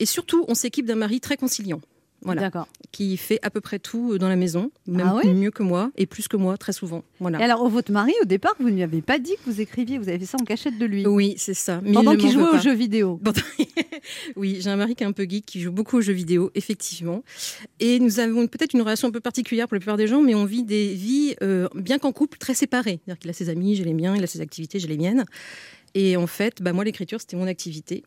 [0.00, 1.80] et surtout, on s'équipe d'un mari très conciliant.
[2.22, 2.66] Voilà, D'accord.
[2.92, 5.62] qui fait à peu près tout euh, dans la maison, même Ah ouais mieux que
[5.62, 7.04] moi et plus que moi très souvent.
[7.20, 7.38] Voilà.
[7.40, 9.98] Et alors, votre mari, au départ, vous ne lui avez pas dit que vous écriviez,
[9.98, 11.06] vous avez fait ça en cachette de lui?
[11.06, 11.80] Oui, c'est ça.
[11.82, 13.20] Mais Pendant qu'il jouait aux jeux vidéo.
[14.36, 16.50] Oui, j'ai un mari qui est un peu geek, qui joue beaucoup aux jeux vidéo,
[16.54, 17.22] effectivement.
[17.80, 20.34] Et nous avons peut-être une relation un peu particulière pour la plupart des gens, mais
[20.34, 23.00] on vit des vies, euh, bien qu'en couple, très séparées.
[23.04, 25.24] C'est-à-dire qu'il a ses amis, j'ai les miens, il a ses activités, j'ai les miennes.
[25.94, 28.04] Et en fait, bah, moi, l'écriture, c'était mon activité.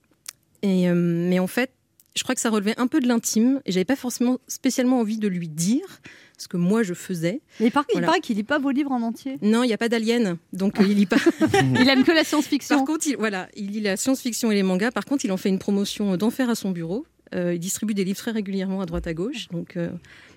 [0.62, 1.72] Et, euh, mais en fait,
[2.16, 5.18] je crois que ça relevait un peu de l'intime et j'avais pas forcément spécialement envie
[5.18, 6.02] de lui dire
[6.38, 7.42] ce que moi je faisais.
[7.60, 8.08] Mais il paraît, il Voilà.
[8.08, 9.38] paraît qu'il lit pas vos livres en entier.
[9.42, 11.18] Non, il n'y a pas d'alien, donc euh, il lit pas.
[11.80, 12.86] Il aime que la Par science-fiction.
[12.86, 14.92] contre, il, voilà, il lit la science-fiction et les mangas.
[14.92, 17.06] Par contre, il en fait une promotion d'enfer à son bureau.
[17.36, 19.50] Euh, il distribue des livres très régulièrement à droite à gauche.
[19.50, 19.90] Donc, euh,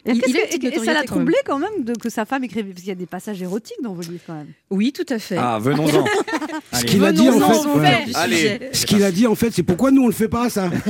[0.07, 1.25] il- qu'est-ce il a que- une petite et ça l'a notoriété quand même.
[1.27, 3.77] troublé quand même de, que sa femme écrive parce qu'il y a des passages érotiques
[3.83, 4.49] dans vos livres quand même.
[4.71, 5.37] oui, tout à fait.
[5.39, 6.05] Ah, venons-en.
[6.73, 8.61] Ce qu'il a dit en fait, Allez.
[8.73, 10.71] ce qu'il a dit en fait, c'est pourquoi nous on le fait pas ça.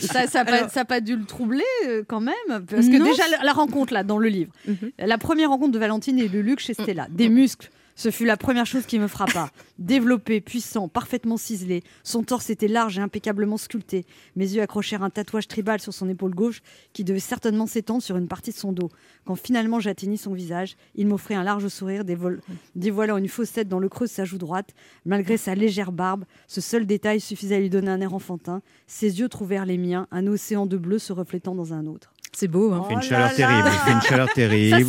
[0.00, 0.44] Ça ça
[0.80, 2.34] a pas, dû le troubler euh, quand même
[2.68, 3.04] parce que Non.
[3.06, 4.90] déjà la, la rencontre là dans le livre, Mhm.
[4.98, 7.70] la première rencontre de Valentine et Luluc chez Stella, des muscles.
[7.96, 9.50] Ce fut la première chose qui me frappa.
[9.78, 11.82] Développé, puissant, parfaitement ciselé.
[12.02, 14.04] Son torse était large et impeccablement sculpté.
[14.34, 16.60] Mes yeux accrochèrent un tatouage tribal sur son épaule gauche
[16.92, 18.90] qui devait certainement s'étendre sur une partie de son dos.
[19.24, 22.40] Quand finalement j'atteignis son visage, il m'offrit un large sourire dévoil-
[22.74, 24.74] dévoilant une fossette dans le creux de sa joue droite.
[25.04, 28.62] Malgré sa légère barbe, ce seul détail suffisait à lui donner un air enfantin.
[28.86, 32.13] Ses yeux trouvèrent les miens, un océan de bleu se reflétant dans un autre.
[32.36, 32.72] C'est beau.
[32.72, 32.80] hein.
[32.82, 33.34] Oh Il fait une chaleur là.
[33.34, 33.68] terrible.
[33.72, 34.34] Il fait une chaleur Ça,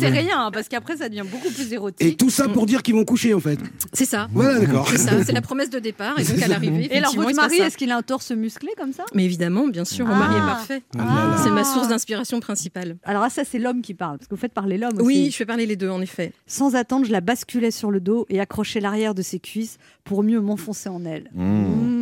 [0.00, 2.06] c'est rien, parce qu'après, ça devient beaucoup plus érotique.
[2.06, 3.58] Et tout ça pour dire qu'ils vont coucher en fait.
[3.92, 4.28] C'est ça.
[4.32, 4.88] Voilà, d'accord.
[4.88, 5.24] C'est ça.
[5.24, 6.18] C'est la promesse de départ.
[6.18, 8.92] Et donc, à l'arrivée, Et alors, votre mari, est-ce qu'il a un torse musclé comme
[8.92, 9.04] ça?
[9.14, 10.18] Mais évidemment, bien sûr, mon Ah.
[10.18, 10.82] mari est parfait.
[10.98, 11.36] Ah.
[11.42, 12.96] C'est ma source d'inspiration principale.
[13.04, 15.06] Alors, ah, ça, c'est l'homme qui parle, parce que vous faites parler l'homme aussi.
[15.06, 16.32] Oui, je fais parler les deux, en effet.
[16.46, 20.22] Sans attendre, je la basculais sur le dos et accrochais l'arrière de ses cuisses pour
[20.22, 21.30] mieux m'enfoncer en elle.
[21.34, 21.95] Mmh.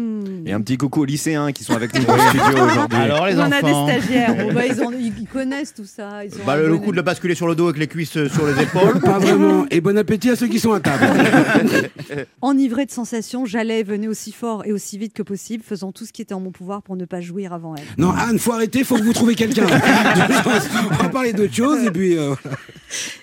[0.46, 2.98] Et un petit coucou aux lycéens qui sont avec nous dans le studio aujourd'hui.
[2.98, 6.24] Alors les On a des stagiaires, Bon, bah, ils, ont- ils- ils connaissent tout ça.
[6.24, 8.28] Ils ont Bah, le coup de le basculer sur le dos avec les cuisses euh,
[8.28, 9.00] sur les épaules.
[9.00, 9.66] Pas vraiment.
[9.70, 11.04] Et bon appétit à ceux qui sont à table.
[12.42, 16.04] Enivrée de sensations, j'allais et venais aussi fort et aussi vite que possible, faisant tout
[16.04, 17.84] ce qui était en mon pouvoir pour ne pas jouir avant elle.
[17.98, 19.66] Non, Anne, faut arrêter, faut que vous trouviez quelqu'un.
[19.66, 22.16] On va parler d'autre chose et puis.
[22.18, 22.34] euh,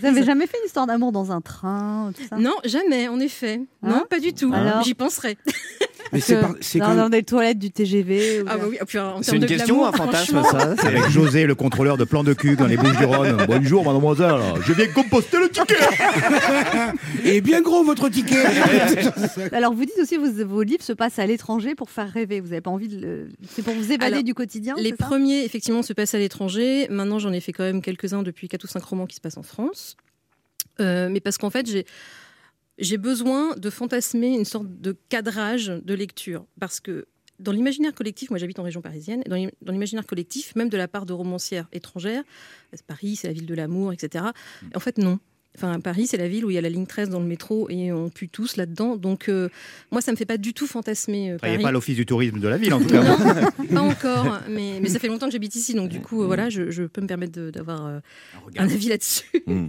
[0.00, 2.36] Vous n'avez jamais fait une histoire d'amour dans un train, tout ça?
[2.36, 3.60] Non, jamais, en effet.
[3.82, 3.88] Hein?
[3.88, 4.52] non, pas du tout.
[4.52, 4.82] Alors?
[4.82, 5.36] J'y penserai.
[6.12, 8.42] Mais c'est Que- par- c'est dans, quand dans même- des toilettes du TGV.
[8.42, 10.42] ou Ah bah oui, et puis, en C'est termes une de question glamour, un fantasme
[10.42, 13.36] franchement, ça Avec José, le contrôleur de plan de cul dans les Bouches du Rhône.
[13.48, 14.40] Bonjour, mademoiselle.
[14.66, 15.74] Je viens composter le ticket.
[17.24, 18.42] Et bien gros votre ticket.
[19.52, 22.40] Alors vous dites aussi que vos livres se passent à l'étranger pour faire rêver.
[22.40, 23.28] Vous n'avez pas envie de le...
[23.48, 26.18] C'est pour vous évader Alors, du quotidien Les c'est ça premiers, effectivement, se passent à
[26.18, 26.86] l'étranger.
[26.90, 29.36] Maintenant, j'en ai fait quand même quelques-uns depuis 4 ou 5 romans qui se passent
[29.38, 29.96] en France.
[30.80, 31.84] Euh, mais parce qu'en fait, j'ai.
[32.78, 36.46] J'ai besoin de fantasmer une sorte de cadrage de lecture.
[36.58, 37.06] Parce que
[37.38, 40.76] dans l'imaginaire collectif, moi j'habite en région parisienne, dans l'im- dans l'imaginaire collectif, même de
[40.76, 42.22] la part de romancières étrangères,
[42.86, 44.24] Paris, c'est la ville de l'amour, etc.
[44.74, 45.18] En fait, non.
[45.56, 47.68] Enfin, Paris, c'est la ville où il y a la ligne 13 dans le métro
[47.68, 48.96] et on pue tous là-dedans.
[48.96, 49.50] Donc, euh,
[49.90, 52.06] moi, ça me fait pas du tout fantasmer euh, Il n'y a pas l'office du
[52.06, 53.02] tourisme de la ville en tout cas.
[53.70, 56.26] Non, pas encore, mais, mais ça fait longtemps que j'habite ici, donc du coup, euh,
[56.26, 57.98] voilà, je, je peux me permettre d'avoir euh,
[58.56, 59.26] un avis là-dessus.
[59.46, 59.66] Mm.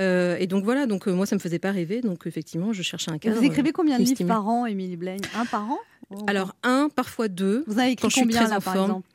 [0.00, 2.82] Euh, et donc voilà, donc euh, moi, ça me faisait pas rêver, donc effectivement, je
[2.82, 3.38] cherchais un cadre.
[3.38, 5.20] Vous écrivez combien de livres par an, Émilie Blaine?
[5.34, 5.78] Un par an?
[6.26, 7.64] Alors un, parfois deux.
[7.66, 8.84] vous avez écrit quand je suis combien très là en par forme.
[8.90, 9.08] exemple?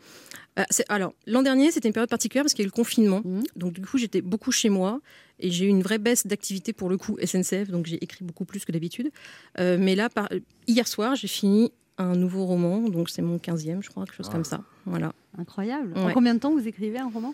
[0.59, 3.21] Euh, alors l'an dernier, c'était une période particulière parce qu'il y a eu le confinement,
[3.23, 3.43] Mhm.
[3.55, 4.99] donc du coup, j'étais beaucoup chez moi.
[5.39, 8.45] Et j'ai eu une vraie baisse d'activité pour le coup SNCF, donc j'ai écrit beaucoup
[8.45, 9.11] plus que d'habitude.
[9.59, 10.29] Euh, mais là, par...
[10.67, 14.29] hier soir, j'ai fini un nouveau roman, donc c'est mon 15e, je crois, quelque chose
[14.29, 14.61] comme ça.
[14.85, 15.13] Voilà.
[15.37, 15.93] Incroyable.
[15.95, 17.33] En combien de temps vous écrivez un roman?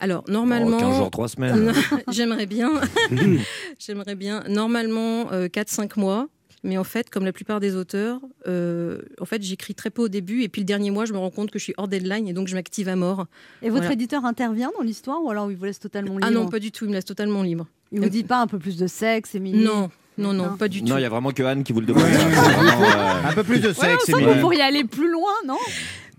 [0.00, 0.78] Alors, Oh, normalement.
[0.78, 1.72] 15 jours, 3 semaines.
[2.12, 2.70] J'aimerais bien.
[3.78, 4.44] J'aimerais bien.
[4.48, 6.28] Normalement, euh, 4-5 mois.
[6.64, 10.08] Mais en fait, comme la plupart des auteurs, euh, en fait, j'écris très peu au
[10.08, 10.42] début.
[10.42, 12.32] Et puis le dernier mois, je me rends compte que je suis hors deadline et
[12.32, 13.26] donc je m'active à mort.
[13.62, 13.92] Et votre Voilà.
[13.92, 16.72] éditeur intervient dans l'histoire ou alors il vous laisse totalement libre Ah non, pas du
[16.72, 16.84] tout.
[16.84, 17.66] Il me laisse totalement libre.
[17.92, 20.56] Il vous dit pas un peu plus de sexe, Émilie Non, non, non, Non.
[20.56, 20.88] pas du tout.
[20.88, 22.02] Non, il y a vraiment que Anne qui vous le demande.
[22.02, 25.32] euh, Un peu plus de Ouais, sexe, on sent que vous pourriez aller plus loin,
[25.46, 25.56] non?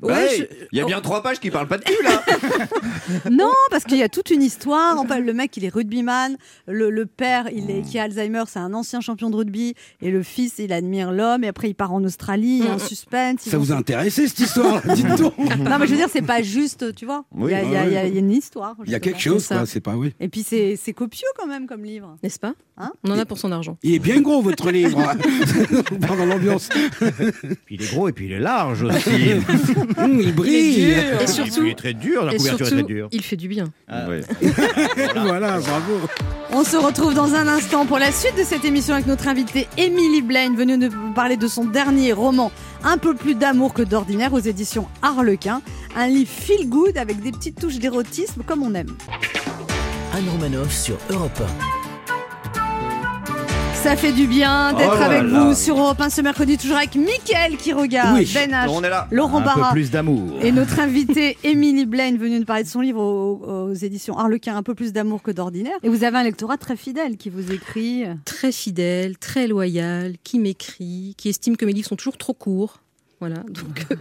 [0.01, 2.03] Bah, Ouais, hey, je- Il y a bien trois pages qui parlent pas de cul
[2.03, 2.23] là.
[3.31, 4.99] Non, parce qu'il y a toute une histoire.
[4.99, 6.37] En fait, le mec, il est rugbyman.
[6.67, 9.73] Le, le père, il est, qui a Alzheimer, c'est un ancien champion de rugby.
[10.01, 11.43] Et le fils, il admire l'homme.
[11.43, 12.59] Et après, il part en Australie.
[12.59, 13.41] Il y a un suspense.
[13.41, 15.37] Ça vous a intéressé cette histoire Dites donc.
[15.37, 17.25] Non, mais je veux dire, c'est pas juste, tu vois.
[17.33, 18.75] Oui, il, y a, il y a- il y a- il y a une histoire.
[18.85, 19.55] Il y a quelque chose, c'est ça.
[19.57, 19.65] quoi.
[19.65, 20.13] C'est pas oui.
[20.19, 22.15] Et puis, c'est c'est copieux quand même comme livre.
[22.23, 23.77] N'est-ce pas Hein On en a pour son argent.
[23.83, 25.01] Il est bien gros votre livre.
[26.07, 26.69] Pendant l'ambiance.
[27.69, 29.09] Il est gros et puis il est large aussi.
[29.97, 30.93] Hum, il brille.
[31.21, 33.07] Et surtout, il est très dur, la couverture est très dure.
[33.11, 33.65] il fait du bien.
[33.89, 34.21] Ouais.
[35.15, 35.99] voilà, bravo.
[36.51, 39.67] On se retrouve dans un instant pour la suite de cette émission avec notre invitée
[39.77, 42.51] Emily Blaine, venue nous parler de son dernier roman,
[42.83, 45.61] Un peu plus d'amour que d'ordinaire, aux éditions Harlequin.
[45.95, 48.95] Un livre feel good avec des petites touches d'érotisme comme on aime.
[50.13, 51.41] Anne Romanoff sur Europe
[53.83, 55.43] Ça fait du bien d'être Oh avec là.
[55.45, 58.29] vous sur Europe 1 ce mercredi, toujours avec Mickaël qui regarde, Oui.
[58.33, 59.07] Ben H, On est là.
[59.09, 59.71] Laurent Un peu Barra.
[59.71, 60.37] plus d'amour.
[60.41, 64.55] Et notre invitée Émilie Blaine venue nous parler de son livre aux, aux éditions Harlequin,
[64.57, 65.77] un peu plus d'amour que d'ordinaire.
[65.81, 68.03] Et vous avez un lectorat très fidèle qui vous écrit.
[68.25, 72.81] Très fidèle, très loyal, qui m'écrit, qui estime que mes livres sont toujours trop courts.
[73.21, 73.95] Voilà, donc euh,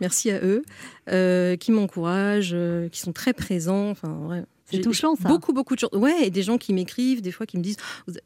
[0.00, 0.64] merci à eux,
[1.10, 3.90] euh, qui m'encouragent, euh, qui sont très présents.
[3.90, 5.28] Enfin, ouais, C'est touchant, ça.
[5.28, 5.90] Beaucoup, beaucoup de choses.
[5.92, 7.76] Ouais, et des gens qui m'écrivent, des fois qui me disent,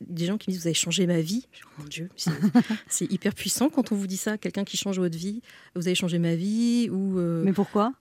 [0.00, 1.46] des gens qui me disent, vous avez changé ma vie.
[1.64, 2.30] Oh mon Dieu, c'est-
[2.88, 5.42] c'est hyper puissant quand on vous dit ça, quelqu'un qui change votre vie.
[5.74, 7.18] Vous avez changé ma vie ou.
[7.18, 7.92] euh, Mais pourquoi?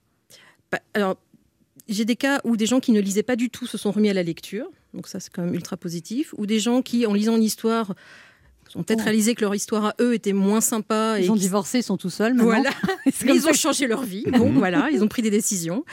[0.70, 1.16] bah, alors,
[1.88, 4.10] j'ai des cas où des gens qui ne lisaient pas du tout se sont remis
[4.10, 7.14] à la lecture, donc ça c'est quand même ultra positif, ou des gens qui, en
[7.14, 7.94] lisant une histoire,
[8.76, 9.04] ont peut-être Oh.
[9.04, 11.16] réalisé que leur histoire à eux était moins sympa.
[11.18, 12.46] Ils et ont divorcé, ils sont tout seuls maintenant.
[12.52, 12.70] Voilà,
[13.34, 14.24] ils ont changé leur vie.
[14.26, 15.84] Bon, voilà, ils ont pris des décisions.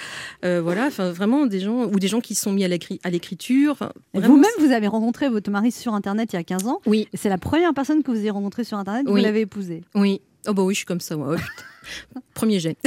[0.44, 3.00] Euh, voilà, enfin vraiment des gens ou des gens qui se sont mis à l'écri-
[3.04, 3.92] à l'écriture.
[4.14, 6.82] Vous-même, vous avez rencontré votre mari sur Internet il y a 15 ans.
[6.86, 7.08] Oui.
[7.14, 9.22] C'est la première personne que vous avez rencontrée sur Internet, vous Oui.
[9.22, 9.84] l'avez épousée.
[9.94, 10.22] Oui.
[10.48, 11.30] Oh bah oui, je suis comme ça, moi.
[11.32, 12.22] Oh, putain.
[12.36, 12.78] Premier jet.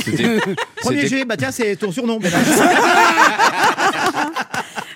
[0.77, 2.19] Premier G, bah tiens, c'est ton surnom.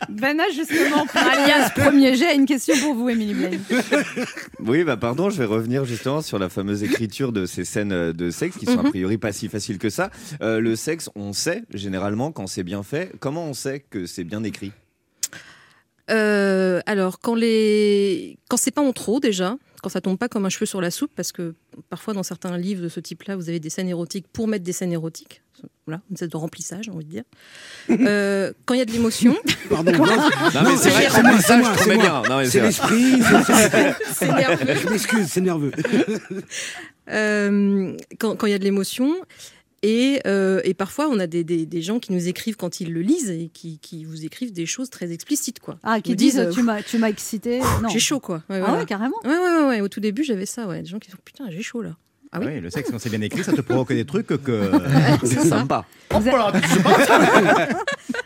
[0.09, 3.61] Bana, justement, alias premier jet, a une question pour vous, Émilie Blaine.
[4.61, 8.13] Oui, bah pardon, je vais revenir justement sur la fameuse écriture de ces scènes euh,
[8.13, 8.91] de sexe qui sont a Mhm.
[8.91, 10.11] priori pas si faciles que ça.
[10.41, 13.13] Euh, le sexe, on sait généralement quand c'est bien fait.
[13.21, 14.73] Comment on sait que c'est bien écrit?
[16.11, 18.39] Euh, alors, quand, les...
[18.49, 20.91] quand c'est pas en trop déjà, quand ça tombe pas comme un cheveu sur la
[20.91, 21.55] soupe, parce que
[21.91, 24.73] parfois dans certains livres de ce type-là, vous avez des scènes érotiques pour mettre des
[24.73, 25.43] scènes érotiques.
[25.87, 27.25] Voilà, une espèce de remplissage, j'ai envie de dire.
[27.91, 29.37] Euh, quand il y a de l'émotion,
[29.69, 29.93] Pardon.
[29.93, 32.23] Non, mais c'est vrai, c'est moi, ça, c'est je moi, trouvais c'est moi.
[32.29, 33.23] Non, c'est l'esprit.
[34.13, 34.75] c'est- nerveux.
[34.83, 35.73] Je m'excuse, c'est nerveux.
[37.11, 39.15] Euh, quand il y a de l'émotion.
[39.83, 42.93] Et, euh, et parfois, on a des, des- des gens qui nous écrivent quand ils
[42.93, 45.59] le lisent et qui, qui vous écrivent des choses très explicites.
[45.59, 45.77] Quoi.
[45.83, 47.61] Ah, qui disent, euh, tu m'as, tu m'as excité.
[47.93, 48.37] J'ai chaud, quoi.
[48.49, 48.79] Ouais, Ah voilà.
[48.79, 49.17] ouais, carrément.
[49.25, 49.81] Ouais, ouais, ouais.
[49.81, 50.83] Au tout début, j'avais ça, ouais.
[50.83, 51.97] Des gens qui disent Putain, j'ai chaud là.
[52.35, 54.71] Ah oui Oui, le sexe, quand c'est bien écrit, ça te provoque des trucs que.
[55.25, 55.85] C'est sympa.
[56.15, 56.97] Hop là, tu sais pas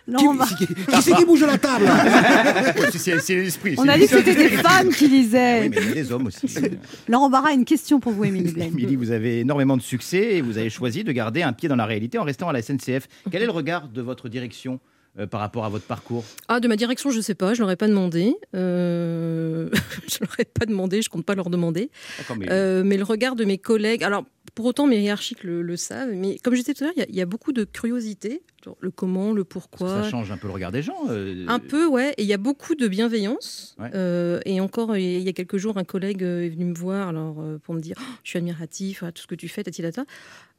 [0.08, 0.66] Non, on, va- Qui,
[1.02, 3.74] c'est qui bouge à la table Ouais, c'est- l'esprit.
[3.78, 5.62] on a dit que c'était des femmes qui lisaient.
[5.62, 6.46] Oui, mais il y a des hommes aussi.
[7.08, 8.68] Laurent Barra a une question pour vous, Émilie Blaine.
[8.72, 11.76] Émilie, vous avez énormément de succès et vous avez choisi de garder un pied dans
[11.76, 13.08] la réalité en restant à la SNCF.
[13.30, 14.78] Quel est le regard de votre direction
[15.18, 17.70] euh, par rapport à votre parcours Ah, de ma direction, je sais pas, je leur
[17.70, 18.34] ai pas demandé.
[18.54, 19.68] Euh,
[20.08, 21.90] je leur ai pas demandé, je compte pas leur demander.
[22.38, 24.24] Mais Euh, mais le regard de mes collègues, alors
[24.54, 27.00] pour autant mes hiérarchiques le, le savent, mais comme je disais tout à l'heure, il
[27.00, 28.42] y a- il y, a beaucoup de curiosité,
[28.80, 30.02] le comment, le pourquoi.
[30.02, 30.96] ça change un peu le regard des gens.
[31.10, 32.14] euh, Un peu, ouais.
[32.16, 33.76] Et il y a beaucoup de bienveillance.
[33.78, 33.90] Ouais.
[33.94, 37.08] Euh, et encore, il y a quelques jours, un collègue euh, est venu me voir
[37.08, 39.62] alors, euh, pour me dire Oh, Je suis admiratif, à tout ce que tu fais,
[39.62, 40.04] tati tata.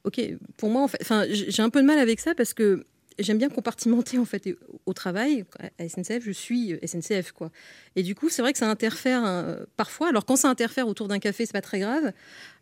[0.03, 0.21] Ok,
[0.57, 0.99] pour moi, en fait,
[1.31, 2.85] j'ai un peu de mal avec ça parce que
[3.19, 5.45] j'aime bien compartimenter en fait au travail
[5.79, 7.51] à SNCF je suis SNCF quoi
[7.95, 11.07] et du coup c'est vrai que ça interfère hein, parfois alors quand ça interfère autour
[11.07, 12.11] d'un café c'est pas très grave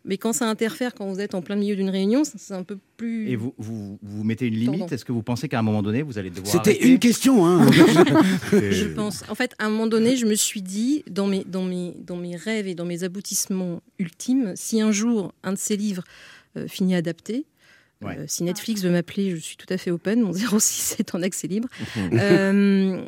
[0.04, 2.78] mais quand ça interfère quand vous êtes en plein milieu d'une réunion c'est un peu
[2.96, 4.90] plus Et vous, vous, vous mettez une limite?
[4.90, 6.52] Est-ce que vous pensez qu'à un moment donné, vous allez devoir.
[6.52, 7.46] C'était une question.
[7.46, 7.70] Hein.
[8.52, 9.24] Je pense.
[9.28, 12.16] En fait, à un moment donné, je me suis dit, dans mes, dans mes, dans
[12.16, 16.04] mes rêves et dans mes aboutissements ultimes, si un jour un de ces livres
[16.56, 17.46] euh, finit adapté,
[18.02, 18.18] Ouais.
[18.18, 20.20] euh, si Netflix veut m'appeler, je suis tout à fait open.
[20.22, 21.68] Mon 06 est en accès libre.
[22.12, 23.02] Euh,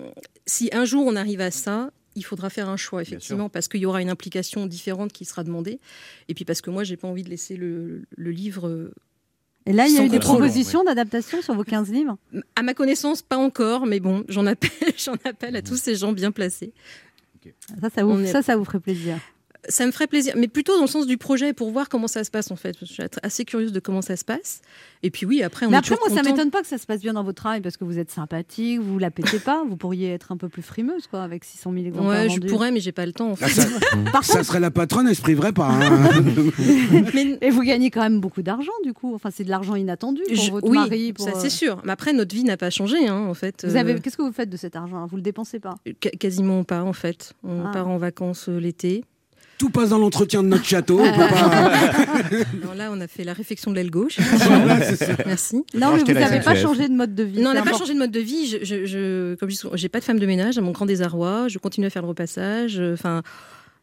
[0.46, 3.80] si un jour on arrive à ça, il faudra faire un choix, effectivement, parce qu'il
[3.80, 5.78] y aura une implication différente qui sera demandée.
[6.28, 8.90] Et puis parce que moi, j'ai pas envie de laisser le, le livre
[9.66, 12.16] Et là, il y a eu des propositions d'adaptation sur vos 15 livres?
[12.56, 16.12] À ma connaissance, pas encore, mais bon, j'en appelle, j'en appelle à tous ces gens
[16.12, 16.72] bien placés.
[17.80, 19.18] ça ça, vous, On est- ça, ça vous ferait plaisir.
[19.68, 22.22] Ça me ferait plaisir, mais plutôt dans le sens du projet pour voir comment ça
[22.22, 22.76] se passe en fait.
[22.80, 24.60] Je suis assez curieuse de comment ça se passe.
[25.02, 26.30] Et puis oui, après on Mais est après, moi, ça content.
[26.30, 28.78] m'étonne pas que ça se passe bien dans votre travail parce que vous êtes sympathique,
[28.80, 31.86] vous la pétez pas, vous pourriez être un peu plus frimeuse quoi, avec 600 000
[31.86, 32.46] exemplaires Ouais, je vendus.
[32.46, 33.46] pourrais, mais j'ai pas le temps en fait.
[33.46, 33.66] Ah, ça,
[34.12, 35.66] Par ça contre, serait la patronne, elle se priverait pas.
[35.68, 36.22] hein.
[37.14, 39.14] Mais- et vous gagnez quand même beaucoup d'argent du coup.
[39.14, 41.12] Enfin, c'est de l'argent inattendu pour je- votre oui, mari.
[41.12, 41.80] Pour, ça euh, c'est sûr.
[41.84, 43.64] Mais après, notre vie n'a pas changé, hein, en fait.
[43.68, 45.74] Vous avez, Euh, qu'est-ce que vous faites de cet argent Vous le dépensez pas?
[46.18, 47.32] Quasiment pas, en fait.
[47.44, 47.70] On Ah.
[47.72, 49.04] part en vacances euh, l'été.
[49.58, 51.00] Tout passe dans l'entretien de notre château.
[51.00, 54.18] on peut pas- Non, là, on a fait la réflexion de l'aile gauche.
[55.26, 55.56] Merci.
[55.74, 57.40] Non, mais vous n'avez pas changé de mode de vie.
[57.40, 58.46] Non, on n'a pas changé de mode de vie.
[58.46, 60.70] Je, je, je- comme je dis souvent, j'ai pas de femme de ménage, à mon
[60.70, 61.48] grand désarroi.
[61.48, 62.78] Je continue à faire le repassage.
[62.78, 63.22] euh, Enfin.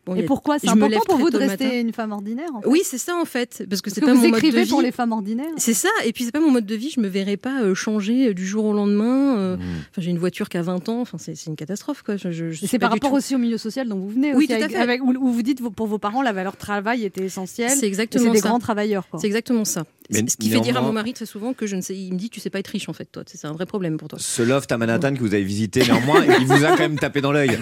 [0.06, 2.82] Bon, Et pourquoi C'est important pour vous de rester une femme ordinaire en fait Oui,
[2.84, 4.70] c'est ça en fait, parce que c'est que pas vous mon mode de écrivez vie.
[4.70, 5.46] pour les femmes ordinaires.
[5.58, 7.74] C'est ça, et puis c'est pas mon mode de vie, je me verrais pas euh,
[7.76, 9.38] changer euh, du jour au lendemain.
[9.38, 12.18] euh, Enfin, j'ai une voiture qui a 20 ans, enfin, c'est c'est une catastrophe quoi.
[12.18, 14.34] Je, je- c'est par rapport tout- aussi au milieu social dont vous venez.
[14.34, 14.76] Oui, aussi, tout à fait.
[14.78, 17.70] avec- où, vous dites pour vos parents la valeur travail était essentielle.
[17.70, 18.50] C'est Et c'est exactement des ça.
[18.50, 19.08] grands travailleurs.
[19.20, 19.84] C'est exactement ça.
[20.12, 22.13] Mais Ce qui fait dire à mon mari très souvent que je ne sais, il
[22.13, 24.08] me dit tu sais pas être riche en fait toi, c'est un vrai problème pour
[24.08, 24.20] toi.
[24.22, 27.22] Ce loft à Manhattan que vous avez visité, néanmoins, il vous a quand même tapé
[27.22, 27.58] dans l'œil.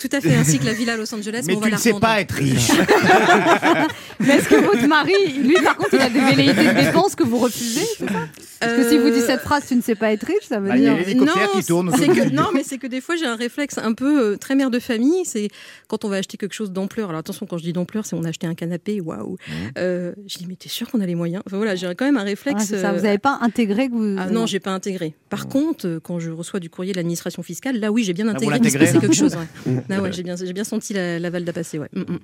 [0.00, 1.44] Tout à fait, ainsi que la villa à Los Angeles.
[1.46, 2.00] Mais tu ne sais revendre.
[2.14, 2.70] pas être riche.
[4.20, 7.24] Mais est-ce que votre mari, lui par contre, il a des velléités de dépenses que
[7.24, 8.28] vous refusez c'est ça?
[8.60, 10.60] Parce que si vous dites Euh, cette phrase, tu ne sais pas être riche, ça
[10.60, 11.04] veut Bah, il y a dire.
[11.04, 13.34] l'hélicoptère qui tourne c'est autour que, du- non, mais c'est que des fois j'ai un
[13.34, 15.24] réflexe un peu euh, très mère de famille.
[15.24, 15.48] C'est
[15.88, 17.08] quand on va acheter quelque chose d'ampleur.
[17.08, 19.32] Alors attention, quand je dis d'ampleur, c'est on a acheté un canapé, waouh.
[19.32, 19.52] Mmh.
[19.78, 21.42] Euh, je dis mais t'es sûr qu'on a les moyens?
[21.46, 22.66] Enfin, Voilà, j'ai quand même un Ouais, réflexe.
[22.66, 22.90] c'est ça.
[22.90, 24.16] euh, Vous n'avez pas intégré que vous.
[24.16, 25.16] Ah non, j'ai pas intégré.
[25.28, 28.26] Par contre, euh, quand je reçois du courrier de l'administration fiscale, là oui, j'ai bien
[28.26, 29.34] vous intégré qu'il se l'intégrez passait quelque chose.
[29.66, 29.82] ouais.
[29.90, 31.71] Ah ouais, j'ai bien, j'ai bien senti la, la valde à passer.
[31.78, 31.88] Ouais.
[31.94, 32.18] Mm, mm.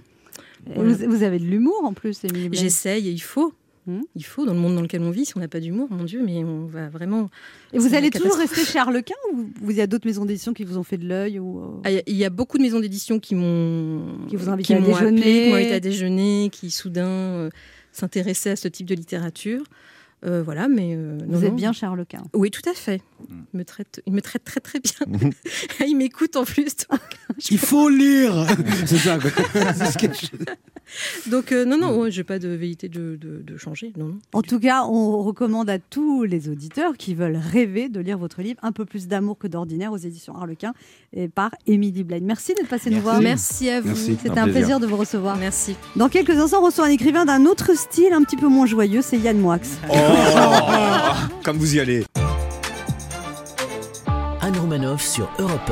[0.76, 2.48] Vous, vous avez de l'humour en plus, Émilie.
[2.52, 3.52] J'essaye et il faut.
[3.86, 4.02] Hmm.
[4.14, 6.04] Il faut, dans le monde dans lequel on vit, si on n'a pas d'humour, mon
[6.04, 7.30] Dieu, mais on va vraiment.
[7.72, 10.52] Et vous allez toujours rester chez Harlequin ou vous- il y a d'autres maisons d'édition
[10.52, 11.60] qui vous ont fait de l'œil ou...
[11.60, 14.36] euh, Ah, Il y a- il y a beaucoup de maisons d'édition qui m'ont Qui
[14.36, 15.22] vous invitent à appelé, déjeuner.
[15.22, 17.50] qui m'ont invité à déjeuner, qui soudain euh,
[17.92, 19.62] s'intéressaient à ce type de littérature.
[20.24, 21.56] Euh, voilà, mais euh, non, Vous êtes non.
[21.56, 22.24] bien chez Harlequin.
[22.34, 23.00] Oui, tout à fait.
[23.30, 25.30] Il me traite, il me traite très très bien.
[25.86, 26.74] il m'écoute en plus.
[26.90, 27.00] donc-
[27.50, 28.46] Il faut lire
[28.86, 29.30] C'est ça, quoi.
[29.74, 33.42] C'est ce que je- Donc euh, non, non, ouais, j'ai pas de velléité de, de,
[33.42, 33.92] de changer.
[33.96, 34.18] Non, non.
[34.32, 38.42] En tout cas, on recommande à tous les auditeurs qui veulent rêver de lire votre
[38.42, 40.72] livre Un peu plus d'amour que d'ordinaire aux éditions Harlequin
[41.12, 42.24] et par Émilie Blaine.
[42.24, 43.20] Merci d'être passé nous voir.
[43.20, 43.88] Merci à vous.
[43.88, 44.16] Merci.
[44.22, 44.52] C'était Un un plaisir.
[44.54, 45.36] plaisir de vous recevoir.
[45.36, 45.76] Merci.
[45.96, 49.02] Dans quelques instants, on reçoit un écrivain d'un autre style, un petit peu moins joyeux,
[49.02, 49.58] c'est Yann Moix.
[49.90, 49.94] Oh,
[51.44, 52.04] comme vous y allez.
[54.40, 55.70] Anne Romanoff sur Europe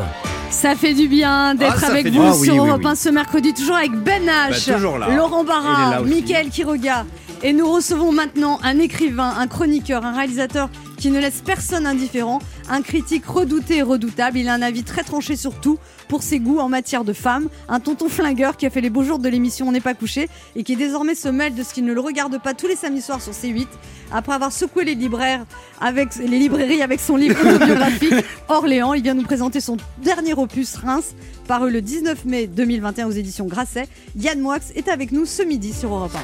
[0.50, 2.32] Ça fait du bien d'être Ah, avec vous bien.
[2.32, 2.90] sur Ah oui, oui, Europe oui.
[2.90, 5.08] 1 ce mercredi, toujours avec Ben H, Bah, toujours là.
[5.14, 6.00] Laurent Barra.
[6.02, 7.04] Mickaël Quiroga.
[7.42, 12.40] Et nous recevons maintenant un écrivain, un chroniqueur, un réalisateur qui ne laisse personne indifférent,
[12.68, 14.38] un critique redouté et redoutable.
[14.38, 15.78] Il a un avis très tranché sur tout
[16.08, 19.02] pour ses goûts en matière de femmes, un tonton flingueur qui a fait les beaux
[19.02, 21.82] jours de l'émission On n'est pas couché et qui désormais se mêle de ce qui
[21.82, 23.66] ne le regarde pas tous les samedis soirs sur C8
[24.12, 25.44] après avoir secoué les libraires
[25.80, 28.14] avec les librairies avec son livre autobiographique
[28.48, 28.94] Orléans.
[28.94, 31.14] Il vient nous présenter son dernier opus Reims
[31.46, 33.88] paru le 19 mai 2021 aux éditions Grasset.
[34.16, 36.18] Yann Moix est avec nous ce midi sur Europe 1.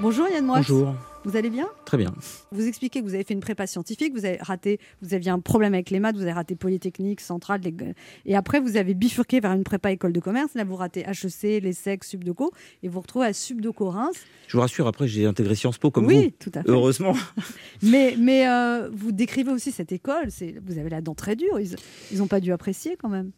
[0.00, 0.58] Bonjour Yann Moix.
[0.58, 1.66] Bonjour, Vous allez bien?
[1.86, 2.14] Très bien.
[2.52, 5.38] Vous expliquez que vous avez fait une prépa scientifique, vous avez raté, vous aviez un
[5.40, 7.74] problème avec les maths, vous avez raté Polytechnique, Centrale, les-
[8.26, 10.52] et après vous avez bifurqué vers une prépa école de commerce.
[10.54, 14.16] Là, vous ratez HEC, l'ESSEC, Subdeco, et vous retrouvez à Subdeco Reims.
[14.48, 16.66] Je vous rassure, après j'ai intégré Sciences Po comme oui, tout à vous.
[16.66, 16.70] fait.
[16.72, 17.14] Heureusement.
[17.82, 20.26] Mais, mais euh, vous décrivez aussi cette école.
[20.30, 21.58] C'est, vous avez la dent très dure.
[21.60, 23.30] Ils n'ont pas dû apprécier quand même.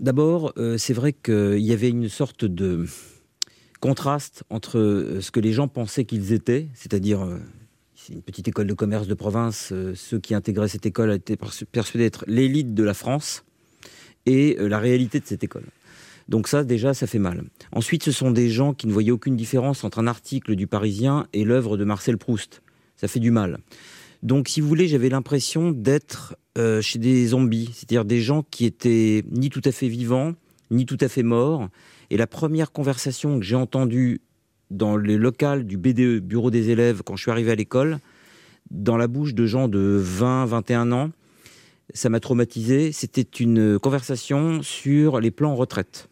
[0.00, 2.84] D'abord, euh, c'est vrai qu'il y avait une sorte de
[3.80, 7.38] contraste entre euh, ce que les gens pensaient qu'ils étaient, c'est-à-dire euh,
[8.10, 12.04] une petite école de commerce de province, euh, ceux qui intégraient cette école étaient persuadés
[12.04, 13.44] d'être l'élite de la France,
[14.26, 15.64] et la réalité de cette école.
[16.28, 17.44] Donc ça, déjà, ça fait mal.
[17.72, 21.26] Ensuite, ce sont des gens qui ne voyaient aucune différence entre un article du Parisien
[21.32, 22.60] et l'œuvre de Marcel Proust.
[22.96, 23.58] Ça fait du mal.
[24.22, 26.36] Donc, si vous voulez, j'avais l'impression d'être
[26.82, 30.34] chez des zombies, c'est-à-dire des gens qui étaient ni tout à fait vivants,
[30.70, 31.70] ni tout à fait morts.
[32.10, 34.20] Et la première conversation que j'ai entendue
[34.70, 37.98] dans le local du BDE, Bureau des élèves, quand je suis arrivé à l'école,
[38.70, 41.10] dans la bouche de gens de 20, 21 ans,
[41.94, 42.92] ça m'a traumatisé.
[42.92, 46.08] C'était une conversation sur les plans retraite.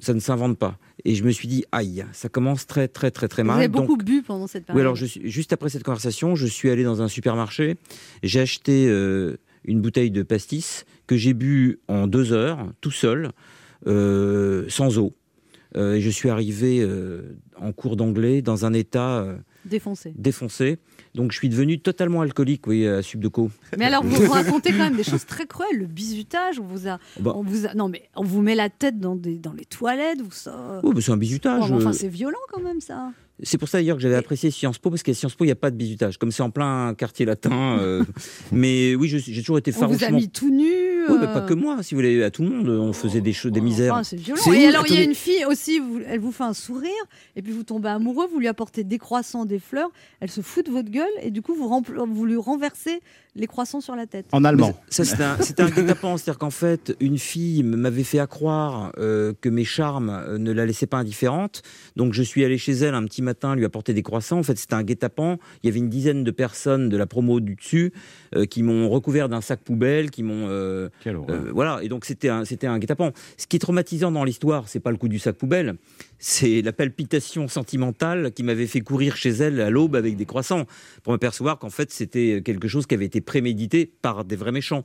[0.00, 0.78] Ça ne s'invente pas.
[1.04, 3.58] Et je me suis dit, aïe, ça commence très, très, très, très Vous mal.
[3.58, 4.76] avez Donc- beaucoup bu pendant cette période.
[4.78, 7.76] oui, alors je juste après cette conversation, je suis allé dans un supermarché,
[8.22, 13.30] j'ai acheté euh, une bouteille de pastis que j'ai bu en deux heures, tout seul,
[13.86, 15.14] sans eau.
[15.76, 20.12] Euh, et je suis arrivé euh, en cours d'anglais dans un état euh, Défoncé.
[20.16, 20.78] défoncé.
[21.16, 23.50] Donc je suis devenu totalement alcoolique, oui, à Subdeco.
[23.76, 25.76] Mais alors, vous, vous racontez quand même des choses très cruelles.
[25.78, 27.32] Le bizutage, on vous a, Bah.
[27.34, 30.20] on vous a- non mais on vous met la tête dans, des, dans les toilettes,
[30.20, 30.80] vous ça.
[30.84, 31.64] Oh, bah, c'est un bizutage.
[31.68, 33.10] Oh, enfin, euh, c'est violent quand même ça.
[33.42, 35.52] C'est pour ça d'ailleurs que j'avais apprécié Sciences Po, parce qu'à Sciences Po, il n'y
[35.52, 37.78] a pas de bizutage, comme c'est en plein quartier latin.
[37.80, 38.04] euh,
[38.52, 40.62] mais oui, j'ai toujours été On vous a farouchement mis tout nu.
[41.08, 43.20] Oui, mais euh, pas que moi, si vous voulez, à tout le monde, on faisait
[43.20, 43.92] des, choses, des misères.
[43.94, 44.40] Enfin, c'est violent.
[44.52, 46.90] Et alors, il y a une fille aussi, vous- elle vous fait un sourire,
[47.34, 50.64] et puis vous tombez amoureux, vous lui apportez des croissants, des fleurs, elle se fout
[50.66, 51.68] de votre gueule, et du coup, vous,
[52.06, 53.00] vous lui renversez
[53.36, 54.26] les croissants sur la tête.
[54.32, 54.78] En allemand.
[54.88, 56.18] Ça, c'était un, c'était un guet-apens.
[56.18, 60.66] C'est-à-dire qu'en fait, une fille m'avait fait accroire euh, que mes charmes euh, ne la
[60.66, 61.62] laissaient pas indifférente.
[61.96, 64.38] Donc, je suis allé chez elle un petit matin lui apporter des croissants.
[64.38, 65.38] En fait, c'était un guet-apens.
[65.62, 67.92] Il y avait une dizaine de personnes de la promo du dessus
[68.34, 70.48] euh, qui m'ont recouvert d'un sac poubelle, qui m'ont.
[70.48, 71.80] euh, euh, voilà.
[71.82, 73.12] Et donc, c'était un, c'était un guet-apens.
[73.36, 75.76] Ce qui est traumatisant dans l'histoire, c'est pas le coup du sac poubelle.
[76.18, 80.64] C'est la palpitation sentimentale qui m'avait fait courir chez elle à l'aube avec des croissants
[81.02, 84.84] pour m'apercevoir qu'en fait c'était quelque chose qui avait été prémédité par des vrais méchants.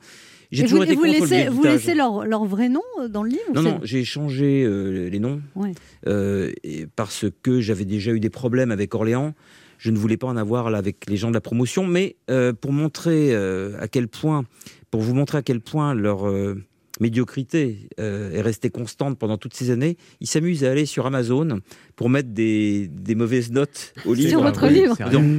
[0.52, 3.54] J'ai vous, été le laissez, vous laissez leur, leur vrai nom euh, dans le livre
[3.54, 5.74] Non, non, j'ai changé euh, les noms Ouais.
[6.08, 9.34] euh, et parce que j'avais déjà eu des problèmes avec Orléans.
[9.80, 12.52] Je ne voulais pas en avoir là avec les gens de la promotion, mais euh,
[12.52, 14.44] pour montrer euh, à quel point,
[14.92, 16.62] pour vous montrer à quel point leur euh,
[17.00, 21.60] médiocrité euh, est restée constante pendant toutes ces années, ils s'amusent à aller sur Amazon
[21.96, 24.42] pour mettre des, des mauvaises notes au Sur livre.
[24.44, 24.96] votre livre.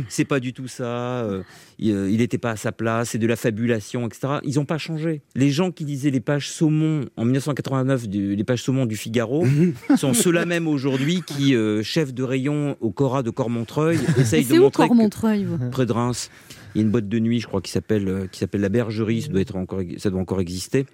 [0.09, 0.85] c'est c'est pas du tout ça.
[1.25, 1.43] euh,
[1.79, 3.11] il euh, il n'était pas à sa place.
[3.11, 4.35] C'est de la fabulation, etc.
[4.45, 5.23] Ils n'ont pas changé.
[5.35, 9.47] Les gens qui lisaient les pages saumon en 1989, du- les pages saumon du Figaro,
[9.97, 14.49] sont ceux-là même aujourd'hui qui, euh, chef de rayon au Cora de Cormontreuil, essayent de
[14.53, 15.59] c'est où montrer que- Cormontreuil vous?
[15.71, 16.31] près de Reims.
[16.75, 18.69] Il y a une boîte de nuit, je crois, qui s'appelle euh, qui s'appelle la
[18.69, 19.23] Bergerie.
[19.23, 20.87] Ça doit être encore, ça doit encore exister.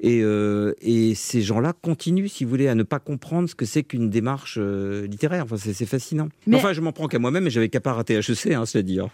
[0.00, 3.64] Et, euh, et ces gens-là continuent, si vous voulez, à ne pas comprendre ce que
[3.64, 5.44] c'est qu'une démarche euh, littéraire.
[5.44, 6.28] Enfin, c'est fascinant.
[6.46, 8.82] Mais- Enfin, je m'en prends qu'à moi-même, mais j'avais qu'à pas rater HEC, hein, cela
[8.82, 9.00] dit.
[9.00, 9.10] hein.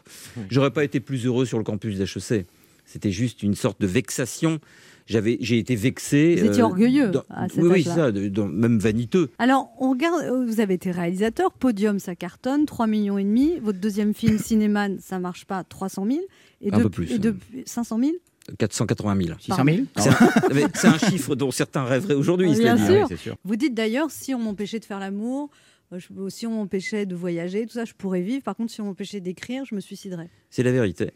[0.51, 2.47] J'aurais pas été plus heureux sur le campus d'HEC.
[2.87, 4.61] C'était juste une sorte de vexation.
[5.09, 6.36] J'avais, j'ai été vexé.
[6.36, 9.30] Vous étiez euh, orgueilleux dans- à cet oui, oui, ça, de- dans- même vaniteux.
[9.38, 13.59] Alors, on regarde, euh, vous avez été réalisateur, Podium, ça cartonne, 3 millions et demi.
[13.61, 16.20] Votre deuxième film, Cinéman, ça marche pas, 300 000.
[16.61, 18.12] Et Un peu plus, Et depuis 500 000
[18.59, 19.38] 480 000.
[19.40, 20.14] 600 000 C'est un,
[20.54, 22.50] mais c'est un chiffre dont certains rêveraient aujourd'hui.
[22.54, 23.06] Bien dit, sûr.
[23.09, 23.36] c'est sûr.
[23.44, 25.50] Vous dites d'ailleurs, si on m'empêchait de faire l'amour,
[25.92, 28.42] euh, si on m'empêchait de voyager, tout ça, je pourrais vivre.
[28.42, 30.30] Par contre, si on m'empêchait d'écrire, je me suiciderais.
[30.50, 31.11] C'est la vérité.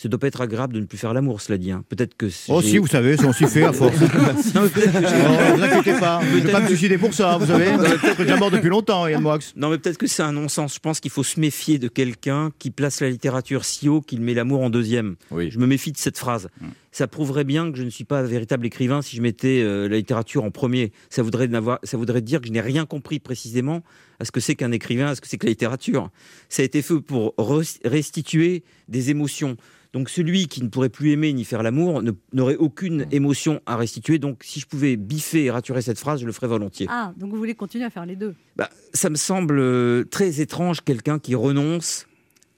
[0.00, 1.72] Ça doit pas être agréable de ne plus faire l'amour, cela dit.
[1.72, 1.82] hein.
[1.88, 2.26] Peut-être que.
[2.46, 3.96] Oh si, vous savez, ça on s'y fait à force.
[4.54, 7.46] Non, mais peut-être que vous inquiétez pas, je vais pas me suicider pour ça, vous
[7.46, 7.66] savez.
[7.66, 9.38] Je suis déjà mort depuis longtemps, Yann Moix.
[9.56, 10.74] Non, mais peut-être que c'est un non-sens.
[10.74, 14.20] Je pense qu'il faut se méfier de quelqu'un qui place la littérature si haut qu'il
[14.20, 15.16] met l'amour en deuxième.
[15.32, 15.50] Oui.
[15.50, 16.48] Je me méfie de cette phrase.
[16.90, 19.88] Ça prouverait bien que je ne suis pas un véritable écrivain si je mettais euh,
[19.88, 20.92] la littérature en premier.
[21.10, 21.48] Ça voudrait,
[21.84, 23.82] ça voudrait dire que je n'ai rien compris précisément
[24.18, 26.10] à ce que c'est qu'un écrivain, à ce que c'est que la littérature.
[26.48, 29.56] Ça a été fait pour res- restituer des émotions.
[29.92, 34.18] Donc celui qui ne pourrait plus aimer ni faire l'amour n'aurait aucune émotion à restituer.
[34.18, 36.86] Donc si je pouvais biffer et raturer cette phrase, je le ferais volontiers.
[36.90, 38.34] Ah, donc vous voulez continuer à faire les deux?
[38.56, 42.06] Bah, ça me semble euh, très étrange quelqu'un qui renonce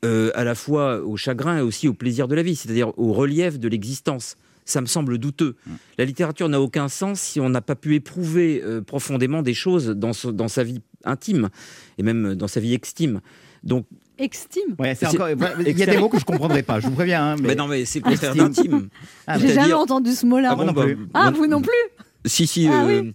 [0.05, 3.13] euh, à la fois au chagrin et aussi au plaisir de la vie, c'est-à-dire au
[3.13, 4.37] relief de l'existence.
[4.67, 5.57] Ça me semble douteux.
[5.99, 9.89] La littérature n'a aucun sens si on n'a pas pu éprouver euh, profondément des choses
[9.89, 11.49] dans, ce- dans sa vie intime
[11.99, 13.21] et même dans sa vie extime.
[13.65, 13.87] Donc,
[14.19, 15.29] Extime Ouais, c'est C'est- encore...
[15.67, 17.25] Il y a des mots que je comprendrai pas, je vous préviens.
[17.33, 17.55] hein, mais mais...
[17.55, 18.49] non, mais c'est le contraire Extime.
[18.49, 18.89] d'intime.
[19.27, 20.51] Ah, J'ai c'est-à-dire- jamais entendu ce mot-là.
[20.53, 20.99] Ah bon, non bah, plus.
[21.15, 21.71] Ah, vous non plus
[22.27, 22.69] Si, si.
[22.69, 23.11] Ah euh,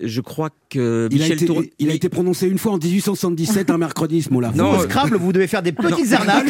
[0.00, 2.78] Je crois que Il a, Michel été, Tour- il a été prononcé une fois en
[2.78, 4.52] 1877, un mercredi, ce mot-là.
[4.54, 6.46] Non, Au euh, Scrabble, vous devez faire des petites arnaques.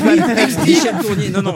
[0.66, 1.54] Michel Tournier, non, non,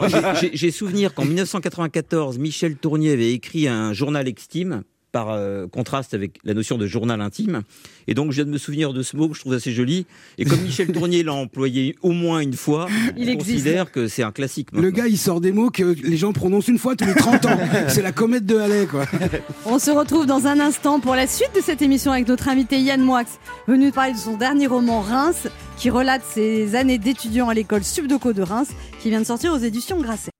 [0.53, 4.83] j'ai souvenir qu'en 1994, Michel Tournier avait écrit un journal extime
[5.13, 7.61] par euh, contraste avec la notion de journal intime.
[8.07, 10.05] Et donc, je viens de me souvenir de ce mot que je trouve assez joli.
[10.39, 14.31] Et comme Michel Tournier l'a employé au moins une fois, Il considère que c'est un
[14.31, 14.69] classique.
[14.73, 17.45] Le gars, il sort des mots que les gens prononcent une fois tous les 30
[17.45, 17.57] ans.
[17.87, 19.05] C'est la comète de Halley, quoi.
[19.65, 22.79] On se retrouve dans un instant pour la suite de cette émission avec notre invité
[22.79, 23.23] Yann Moix,
[23.67, 25.47] venu parler de son dernier roman Reims,
[25.77, 29.59] qui relate ses années d'étudiant à l'école Subdeco de Reims, qui vient de sortir aux
[29.59, 30.31] éditions Grasset.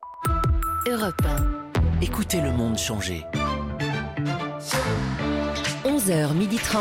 [0.89, 2.01] Europe 1.
[2.01, 3.23] Écoutez le monde changer.
[5.85, 6.77] 11h30.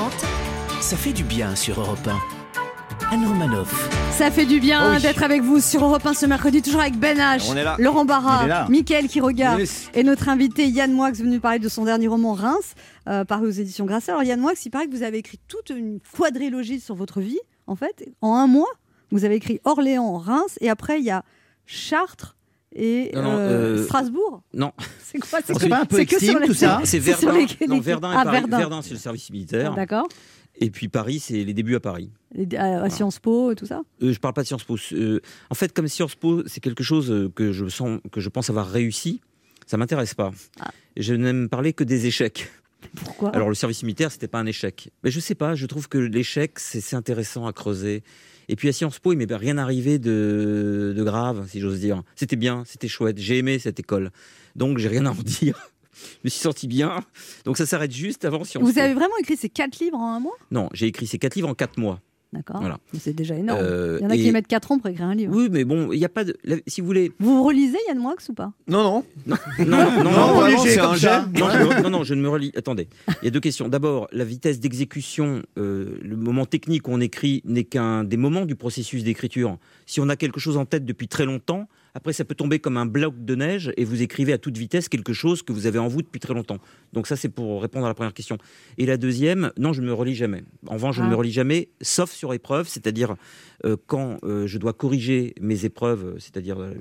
[0.80, 3.14] Ça fait du bien sur Europe 1.
[3.14, 3.90] Anne Romanoff.
[4.12, 5.02] Ça fait du bien Oh oui.
[5.02, 7.76] d'être avec vous sur Europe 1 ce mercredi, toujours avec Ben H, On est là.
[7.78, 8.68] Laurent Barra.
[8.68, 9.90] Mickaël qui regarde, Yes.
[9.94, 12.74] et notre invité Yann Moix, venu parler de son dernier roman Reims,
[13.08, 14.12] euh, paru aux éditions Grasset.
[14.12, 17.40] Alors Yann Moix, il paraît que vous avez écrit toute une quadrilogie sur votre vie,
[17.66, 18.70] en fait, en un mois.
[19.10, 21.22] Vous avez écrit Orléans, Reims, et après il y a
[21.66, 22.36] Chartres
[22.74, 24.42] et Non, non, euh, euh, Strasbourg.
[24.54, 24.72] Non,
[25.04, 27.32] C'est quoi C'est pas un peu que extime, les- tout ça c'est Verdun.
[27.60, 28.40] les- Non, Verdun, et Ah, Paris.
[28.40, 28.58] Verdun.
[28.58, 29.74] Verdun, c'est le service militaire.
[29.74, 30.08] D'accord.
[30.56, 32.10] Et puis Paris, c'est les débuts à Paris.
[32.58, 33.80] À Sciences Po tout ça.
[34.02, 34.76] Euh, je parle pas de Sciences Po.
[34.92, 35.20] Euh,
[35.50, 38.68] en fait, comme Sciences Po, c'est quelque chose que je sens, que je pense avoir
[38.68, 39.20] réussi.
[39.66, 40.30] Ça m'intéresse pas.
[40.60, 40.70] Ah.
[40.96, 42.50] Je n'aime parler que des échecs.
[42.96, 43.30] Pourquoi?
[43.30, 44.90] Alors le service militaire, c'était pas un échec.
[45.04, 45.54] Mais je sais pas.
[45.54, 48.02] Je trouve que l'échec, c'est intéressant à creuser.
[48.48, 52.02] Et puis à Sciences Po, il m'est rien arrivé de, de grave, si j'ose dire.
[52.16, 53.18] C'était bien, c'était chouette.
[53.18, 54.10] J'ai aimé cette école.
[54.56, 55.58] Donc j'ai rien à en dire.
[55.94, 57.04] Je me suis senti bien.
[57.44, 58.80] Donc ça s'arrête juste avant Sciences Vous Po.
[58.80, 60.36] avez vraiment écrit ces quatre livres en un mois?
[60.50, 62.00] Non, j'ai écrit ces quatre livres en quatre mois.
[62.32, 62.60] D'accord.
[62.60, 62.78] Voilà.
[62.98, 63.60] C'est déjà énorme.
[63.62, 65.34] Euh, Il y en a et- qui mettent 4 ans pour écrire un livre.
[65.36, 66.34] Oui, mais bon, il n'y a pas de.
[66.44, 67.12] la- Si vous voulez.
[67.18, 68.52] Vous vous relisez Yann Moix ou pas?
[68.68, 69.04] Non, non.
[69.26, 71.20] Non, non, non, Non, non, c'est un jet.
[71.38, 72.50] non, je, non, non, je ne me relis.
[72.56, 72.88] Attendez,
[73.20, 73.68] il y a deux questions.
[73.68, 78.46] D'abord, la vitesse d'exécution, euh, le moment technique où on écrit n'est qu'un des moments
[78.46, 79.58] du processus d'écriture.
[79.86, 82.76] Si on a quelque chose en tête depuis très longtemps, après ça peut tomber comme
[82.76, 85.78] un bloc de neige et vous écrivez à toute vitesse quelque chose que vous avez
[85.78, 86.58] en vous depuis très longtemps.
[86.92, 88.38] Donc ça, c'est pour répondre à la première question.
[88.78, 90.42] Et la deuxième, non, je ne me relis jamais.
[90.66, 91.10] En revanche, je ne Ah.
[91.10, 93.16] me relis jamais, sauf sur épreuve, c'est-à-dire
[93.64, 96.74] euh, quand euh, je dois corriger mes épreuves, c'est-à-dire euh,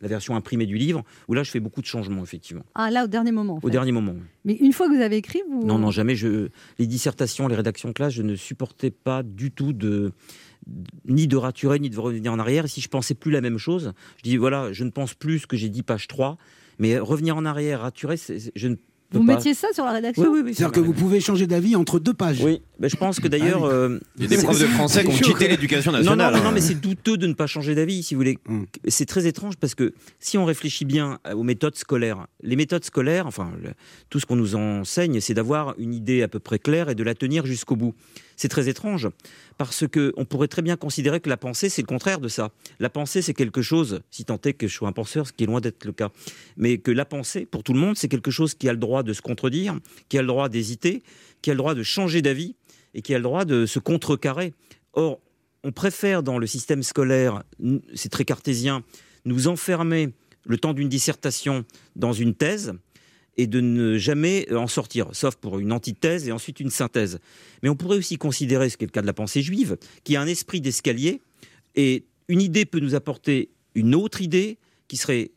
[0.00, 2.64] la version imprimée du livre, où là, je fais beaucoup de changements, effectivement.
[2.74, 3.54] Ah là, au dernier moment.
[3.54, 4.14] en Au dernier moment.
[4.44, 5.64] Mais une fois que vous avez écrit, vous.
[5.64, 6.14] Non, non, jamais.
[6.14, 10.12] Je, les dissertations, les rédactions de classe, je ne supportais pas du tout de
[11.06, 12.64] ni de raturer, ni de revenir en arrière.
[12.64, 15.40] Et si je pensais plus la même chose, je dis voilà, je ne pense plus
[15.40, 16.36] ce que j'ai dit page 3,
[16.78, 19.34] mais revenir en arrière, raturer, c'est- c'est- je ne peux Vous pas.
[19.36, 20.54] mettiez ça sur la rédaction Oui, oui, oui.
[20.54, 22.42] C'est-à-dire que vous pouvez changer d'avis entre deux pages.
[22.42, 23.64] Oui, Je pense que d'ailleurs.
[23.64, 26.32] euh, Il y a des profs de français qui ont quitté l'éducation nationale.
[26.32, 26.52] Non, non, non, hein.
[26.54, 28.38] mais c'est douteux de ne pas changer d'avis, si vous voulez.
[28.88, 33.26] C'est très étrange parce que si on réfléchit bien aux méthodes scolaires, les méthodes scolaires,
[33.26, 33.70] enfin, le-
[34.10, 37.02] tout ce qu'on nous enseigne, c'est d'avoir une idée à peu près claire et de
[37.02, 37.94] la tenir jusqu'au bout.
[38.38, 39.08] C'est très étrange
[39.56, 42.50] parce que on pourrait très bien considérer que la pensée, c'est le contraire de ça.
[42.78, 45.44] La pensée, c'est quelque chose, si tant est que je sois un penseur, ce qui
[45.44, 46.10] est loin d'être le cas,
[46.58, 49.02] mais que la pensée, pour tout le monde, c'est quelque chose qui a le droit
[49.02, 49.78] de se contredire,
[50.10, 51.02] qui a le droit d'hésiter,
[51.40, 52.54] qui a le droit de changer d'avis
[52.96, 54.54] et qui a le droit de se contrecarrer.
[54.94, 55.20] Or,
[55.62, 57.44] on préfère dans le système scolaire,
[57.94, 58.82] c'est très cartésien,
[59.24, 60.14] nous enfermer
[60.46, 62.72] le temps d'une dissertation dans une thèse
[63.36, 67.18] et de ne jamais en sortir, sauf pour une antithèse et ensuite une synthèse.
[67.62, 70.14] Mais on pourrait aussi considérer, ce qui est le cas de la pensée juive, qu'il
[70.14, 71.20] y a un esprit d'escalier
[71.74, 74.56] et une idée peut nous apporter une autre idée
[74.88, 75.32] qui serait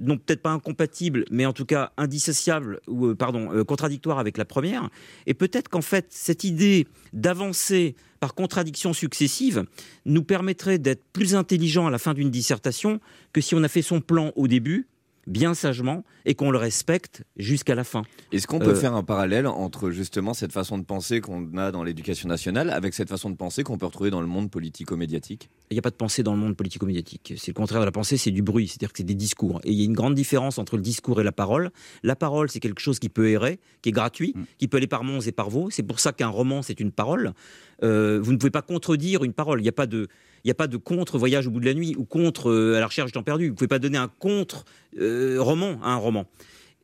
[0.00, 4.36] non peut-être pas incompatible, mais en tout cas indissociable ou euh, pardon euh, contradictoire avec
[4.38, 4.88] la première.
[5.26, 9.64] Et peut-être qu'en fait cette idée d'avancer par contradictions successives
[10.04, 13.00] nous permettrait d'être plus intelligent à la fin d'une dissertation
[13.32, 14.86] que si on a fait son plan au début
[15.26, 18.02] bien sagement et qu'on le respecte jusqu'à la fin.
[18.32, 21.70] Est-ce qu'on peut Euh, faire un parallèle entre justement cette façon de penser qu'on a
[21.70, 25.50] dans l'éducation nationale avec cette façon de penser qu'on peut retrouver dans le monde politico-médiatique?
[25.70, 27.34] Il n'y a pas de pensée dans le monde politico-médiatique.
[27.36, 29.60] C'est le contraire de la pensée, c'est du bruit, c'est-à-dire que c'est des discours.
[29.64, 31.70] Et il y a une grande différence entre le discours et la parole.
[32.02, 35.04] La parole, c'est quelque chose qui peut errer, qui est gratuit, qui peut aller par
[35.04, 35.70] monts et par veaux.
[35.70, 37.32] C'est pour ça qu'un roman, c'est une parole.
[37.82, 39.60] Euh, vous ne pouvez pas contredire une parole.
[39.60, 40.08] Il n'y a pas de,
[40.44, 42.76] il n'y a pas de contre Voyage au bout de la nuit ou contre euh,
[42.76, 43.46] À la recherche du temps perdu.
[43.46, 44.64] Vous ne pouvez pas donner un contre
[44.98, 45.38] euh,
[45.82, 46.26] à un roman.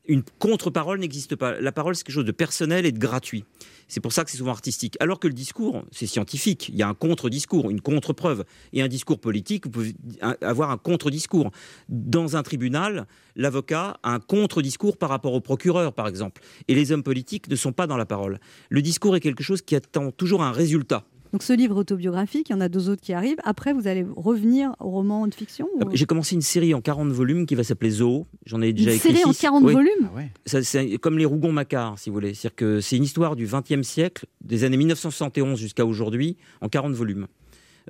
[0.09, 1.61] Une contre-parole n'existe pas.
[1.61, 3.45] La parole, c'est quelque chose de personnel et de gratuit.
[3.89, 4.97] C'est pour ça que c'est souvent artistique.
[5.01, 6.69] Alors que le discours, c'est scientifique.
[6.69, 8.45] Il y a un contre-discours, une contre-preuve.
[8.73, 9.95] Et un discours politique, vous pouvez
[10.43, 11.51] avoir un contre-discours.
[11.89, 16.41] Dans un tribunal, l'avocat a un contre-discours par rapport au procureur, par exemple.
[16.69, 18.39] Et les hommes politiques ne sont pas dans la parole.
[18.69, 21.05] Le discours est quelque chose qui attend toujours un résultat.
[21.33, 23.39] Donc ce livre autobiographique, il y en a deux autres qui arrivent.
[23.45, 27.11] Après, vous allez revenir au roman de fiction ou- J'ai commencé une série en 40
[27.13, 28.27] volumes qui va s'appeler Zoo.
[28.47, 29.41] J'en ai déjà Une écrit série en six.
[29.43, 29.73] 40 Oui.
[29.73, 30.09] volumes
[30.47, 32.35] Ça, c'est comme les Rougon-Macquart, si vous voulez.
[32.35, 36.95] C'est-à-dire que c'est une histoire du XXe siècle, des années 1971 jusqu'à aujourd'hui, en 40
[36.95, 37.27] volumes.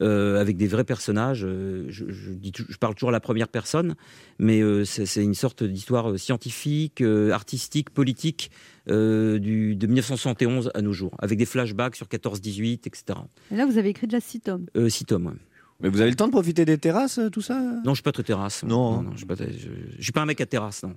[0.02, 1.42] Euh, avec des vrais personnages.
[1.46, 3.94] euh, je, je dis tou- je parle toujours à la première personne,
[4.38, 8.50] mais euh, c'est une sorte d'histoire scientifique, euh, artistique, politique
[8.90, 13.04] euh, du, de 1971 à nos jours, avec des flashbacks sur 14-18, etc.
[13.50, 14.66] Et là, vous avez écrit déjà six tomes.
[14.76, 15.32] Euh, six tomes, ouais.
[15.80, 17.58] Mais vous avez le temps de profiter des terrasses, tout ça?
[17.58, 18.64] Non, je suis pas très terrasse.
[18.64, 18.96] Non.
[18.96, 19.68] non, non, je suis
[19.98, 20.94] je suis pas un mec à terrasse, non.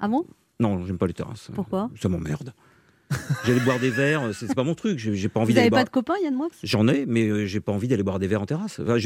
[0.00, 0.24] Ah bon?
[0.60, 1.50] Non, j'aime pas les terrasses.
[1.54, 1.88] Pourquoi?
[2.00, 2.52] Ça m'emmerde.
[3.44, 4.98] J'allais boire des verres, c'est c'est pas mon truc.
[4.98, 5.80] J'ai pas envie Vous d'aller n'avez boire.
[5.82, 6.48] pas de copain, Yann Moix?
[6.62, 8.80] J'en ai, mais euh, j'ai pas envie d'aller boire des verres en terrasse.
[8.80, 8.96] Enfin,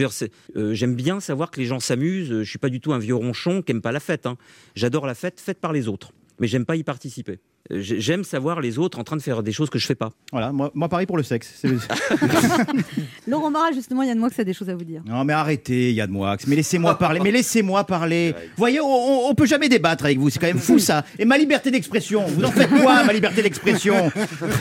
[0.56, 2.30] euh, J'aime bien savoir que les gens s'amusent.
[2.32, 4.26] Euh, Je suis pas du tout un vieux ronchon qui aime pas la fête.
[4.26, 4.36] hein.
[4.76, 7.38] J'adore la fête faite par les autres, mais j'aime pas y participer.
[7.70, 10.10] J'ai- J'aime savoir les autres en train de faire des choses que je fais pas.
[10.32, 11.62] Voilà, moi, moi pareil pour le sexe.
[13.26, 15.02] Laurent Barra, justement, Yann Moix a des choses à vous dire.
[15.06, 16.36] Non mais arrêtez, Yann Moix.
[16.46, 17.20] Mais laissez-moi parler.
[17.22, 18.32] Mais laissez-moi parler.
[18.32, 20.30] Vous voyez, on, on- peut jamais débattre avec vous.
[20.30, 21.04] C'est quand même fou ça.
[21.18, 22.24] Et ma liberté d'expression.
[22.26, 24.10] Vous en faites quoi, ma liberté d'expression?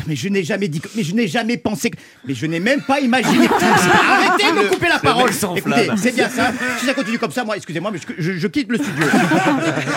[0.06, 0.82] Mais je n'ai jamais dit.
[0.96, 1.90] Mais je n'ai jamais pensé.
[1.90, 3.48] que- Mais je n'ai même pas imaginé.
[3.48, 5.32] Arrêtez de me couper la le parole.
[5.56, 6.52] Écoutez, c'est bien ça.
[6.80, 9.06] Si ça continue comme ça, moi, excusez-moi, mais je, je- je quitte le studio.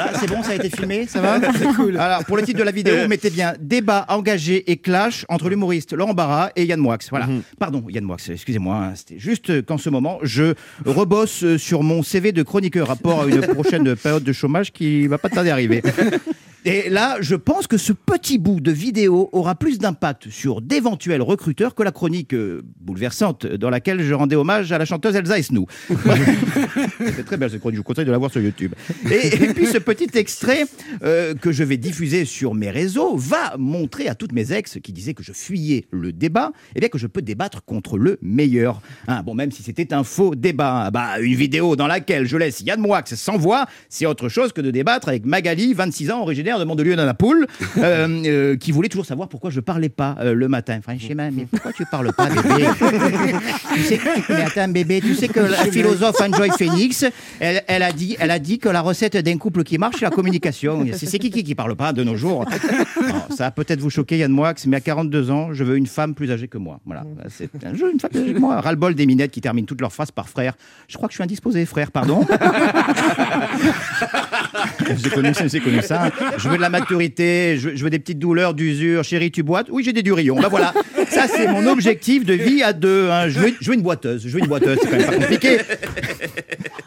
[0.02, 1.38] Ah, c'est bon, ça a été filmé, ça va?
[1.58, 1.96] C'est cool.
[1.98, 5.92] Alors pour le titre de la vidéo, mettez bien débat engagé et clash entre l'humoriste
[5.92, 6.98] Laurent Barra et Yann Moix.
[7.10, 7.28] Voilà.
[7.58, 8.16] Pardon, Yann Moix.
[8.28, 8.76] Excusez-moi.
[8.76, 13.22] hein, C'était juste qu'en ce moment, je rebosse euh, sur mon CV de chroniqueur rapport
[13.22, 15.82] à une prochaine période de chômage qui va pas tarder à arriver.
[16.66, 21.22] Et là, je pense que ce petit bout de vidéo aura plus d'impact sur d'éventuels
[21.22, 25.38] recruteurs que la chronique euh, bouleversante dans laquelle je rendais hommage à la chanteuse Elsa
[25.38, 25.66] Esnou.
[26.98, 28.74] C'est très belle cette chronique, je vous conseille de la voir sur YouTube.
[29.10, 30.64] Et, et puis ce petit extrait
[31.02, 34.92] euh, que je vais diffuser sur mes réseaux va montrer à toutes mes ex qui
[34.92, 38.82] disaient que je fuyais le débat, et bien que je peux débattre contre le meilleur.
[39.08, 42.60] Hein, bon, même si c'était un faux débat, bah, une vidéo dans laquelle je laisse
[42.60, 46.49] Yann Moix sans voix, c'est autre chose que de débattre avec Magali, 26 ans, originaire
[46.58, 47.46] de Mandelieu dans la poule,
[47.78, 50.80] euh, euh, qui voulait toujours savoir pourquoi je parlais pas euh, le matin.
[50.82, 52.66] Franchement, mais pourquoi tu parles pas, bébé?
[53.74, 54.00] Tu sais,
[55.00, 57.04] tu sais que la philosophe Enjoy Phoenix,
[57.38, 60.10] elle, a dit, elle a dit que la recette d'un couple qui marche, c'est la
[60.10, 60.86] communication.
[60.92, 62.44] C'est qui qui parle pas de nos jours?
[63.30, 66.14] Ça va peut-être vous choquer, Yann Moix, mais à 42 ans, je veux une femme
[66.14, 66.80] plus âgée que moi.
[66.84, 68.60] Voilà, c'est un jeu, une femme plus âgée que moi.
[68.60, 70.54] Ras-le-bol des minettes qui terminent toutes leurs phrases par frère.
[70.88, 72.26] Je crois que je suis indisposé, frère, pardon?
[75.02, 76.10] J'ai connu ça, connu ça.
[76.38, 79.04] Je veux de la maturité, je veux, des petites douleurs d'usure.
[79.04, 80.40] Chérie, tu boites Oui, j'ai des durillons.
[80.40, 80.72] Bah voilà,
[81.08, 83.08] ça c'est mon objectif de vie à deux.
[83.10, 83.28] hein.
[83.28, 85.58] Je, veux, je veux une boiteuse, je veux une boiteuse, c'est quand même pas compliqué.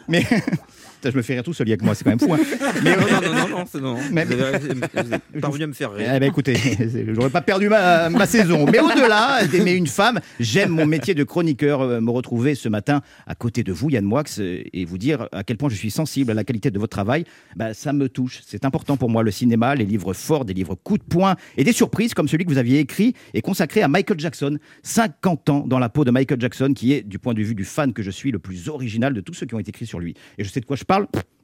[0.08, 0.24] Mais
[1.04, 2.32] Putain, Je me fais rire tout seul avec moi, c'est quand même fou.
[2.32, 2.38] hein.
[2.82, 3.96] Mais, Non, non, non, non, c'est non.
[4.10, 6.10] Mais- Vous avez vous êtes parvenu à me faire rire.
[6.14, 6.54] Eh ben écoutez,
[7.14, 8.64] j'aurais pas perdu ma, ma saison.
[8.70, 11.82] Mais au-delà d'aimer une femme, j'aime mon métier de chroniqueur.
[11.82, 15.28] euh, Me retrouver ce matin à côté de vous, Yann Moix, euh, et vous dire
[15.32, 17.24] à quel point je suis sensible à la qualité de votre travail.
[17.56, 18.40] Bah, ça me touche.
[18.46, 21.64] C'est important pour moi, le cinéma, les livres forts, des livres coup de poing et
[21.64, 24.58] des surprises comme celui que vous aviez écrit et consacré à Michael Jackson.
[24.82, 27.64] 50 ans dans la peau de Michael Jackson, qui est, du point de vue du
[27.64, 29.98] fan que je suis, le plus original de tous ceux qui ont été écrits sur
[29.98, 30.14] lui.
[30.38, 30.93] Et je sais de quoi je parle.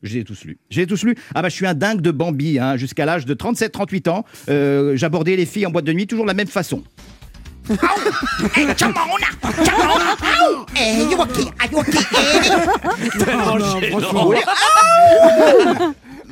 [0.03, 0.59] Je les ai tous lus.
[0.71, 1.17] J'ai tous lus.
[1.35, 4.25] Ah bah je suis un dingue de Bambi, hein, jusqu'à l'âge de 37-38 ans.
[4.49, 6.83] Euh, J'abordais les filles en boîte de nuit toujours de la même façon.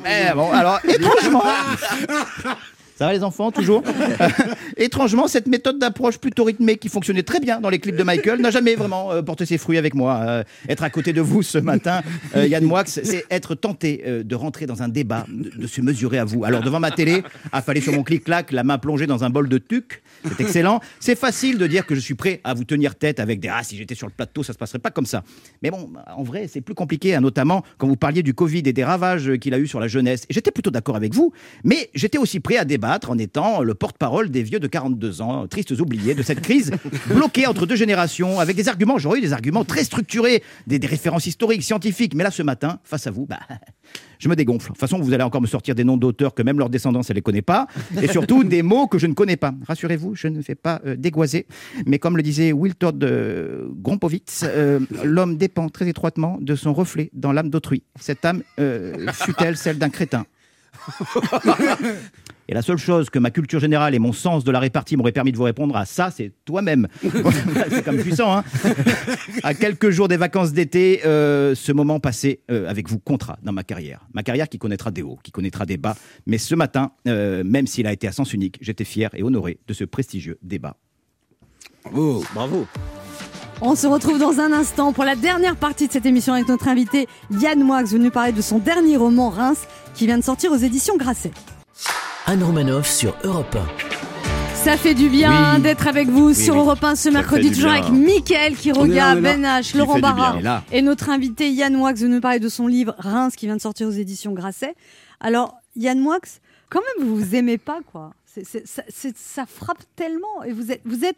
[0.05, 1.43] Eh, bon, alors, étrangement.
[2.99, 3.81] Ça va les enfants, toujours
[4.77, 8.41] Étrangement, cette méthode d'approche plutôt rythmée qui fonctionnait très bien dans les clips de Michael
[8.41, 10.19] n'a jamais vraiment euh, porté ses fruits avec moi.
[10.27, 12.01] Euh, être à côté de vous ce matin,
[12.35, 15.79] euh, Yann Moix, c'est être tenté euh, de rentrer dans un débat, de, de se
[15.79, 16.43] mesurer à vous.
[16.43, 17.23] Alors devant ma télé,
[17.53, 20.79] affalé sur mon clic-clac, la main plongée dans un bol de tuc, c'est excellent.
[20.99, 23.63] C'est facile de dire que je suis prêt à vous tenir tête avec des ah
[23.63, 25.23] si j'étais sur le plateau, ça se passerait pas comme ça.
[25.61, 28.73] Mais bon, en vrai, c'est plus compliqué, hein, notamment quand vous parliez du Covid et
[28.73, 30.23] des ravages qu'il a eu sur la jeunesse.
[30.29, 33.73] Et j'étais plutôt d'accord avec vous, mais j'étais aussi prêt à débattre en étant le
[33.73, 36.71] porte-parole des vieux de 42 ans, tristes oubliés de cette crise
[37.07, 40.87] bloquée entre deux générations, avec des arguments, j'aurais eu des arguments très structurés, des, des
[40.87, 42.13] références historiques, scientifiques.
[42.15, 43.39] Mais là, ce matin, face à vous, bah,
[44.19, 44.67] je me dégonfle.
[44.67, 47.09] De toute façon, vous allez encore me sortir des noms d'auteurs que même leur descendance,
[47.09, 47.67] elle les connaît pas.
[48.01, 49.53] Et surtout, des mots que je ne connais pas.
[49.65, 51.47] Rassurez-vous, je ne fais pas euh, dégoiser.
[51.85, 57.09] Mais comme le disait Wiltord euh, Grompovitz, euh, l'homme dépend très étroitement de son reflet
[57.13, 57.83] dans l'âme d'autrui.
[57.99, 60.25] Cette âme euh, fut-elle celle d'un crétin?
[62.49, 65.11] et la seule chose que ma culture générale et mon sens de la répartie m'auraient
[65.11, 66.87] permis de vous répondre à ça, c'est toi-même.
[67.69, 68.43] c'est comme puissant, hein
[69.43, 73.51] À quelques jours des vacances d'été, euh, ce moment passé euh, avec vous comptera dans
[73.51, 74.07] ma carrière.
[74.15, 75.95] Ma carrière qui connaîtra des hauts, qui connaîtra des bas.
[76.25, 79.59] Mais ce matin, euh, même s'il a été à sens unique, j'étais fier et honoré
[79.67, 80.75] de ce prestigieux débat.
[81.83, 82.23] Bravo.
[82.33, 82.65] Bravo.
[83.61, 86.67] On se retrouve dans un instant pour la dernière partie de cette émission avec notre
[86.67, 90.57] invité Yann Moix, venu parler de son dernier roman Reims qui vient de sortir aux
[90.57, 91.31] éditions Grasset.
[92.29, 93.57] Anne Romanoff sur Europe
[94.53, 95.61] Ça fait du bien Oui.
[95.63, 96.59] d'être avec vous sur oui.
[96.59, 97.81] Europe 1 ce mercredi, toujours bien.
[97.81, 99.19] avec Mickaël, Quiroga, là.
[99.19, 99.97] Ben H, Qui Laurent.
[99.97, 103.55] Barra Et notre invité Yann Moix venu nous parler de son livre Reims qui vient
[103.55, 104.75] de sortir aux éditions Grasset.
[105.19, 106.19] Alors, Yann Moix,
[106.69, 108.13] quand même, vous vous aimez pas, quoi.
[108.27, 110.43] C'est- c'est- ça, c'est- ça frappe tellement.
[110.45, 111.17] Et vous êtes, vous, êtes,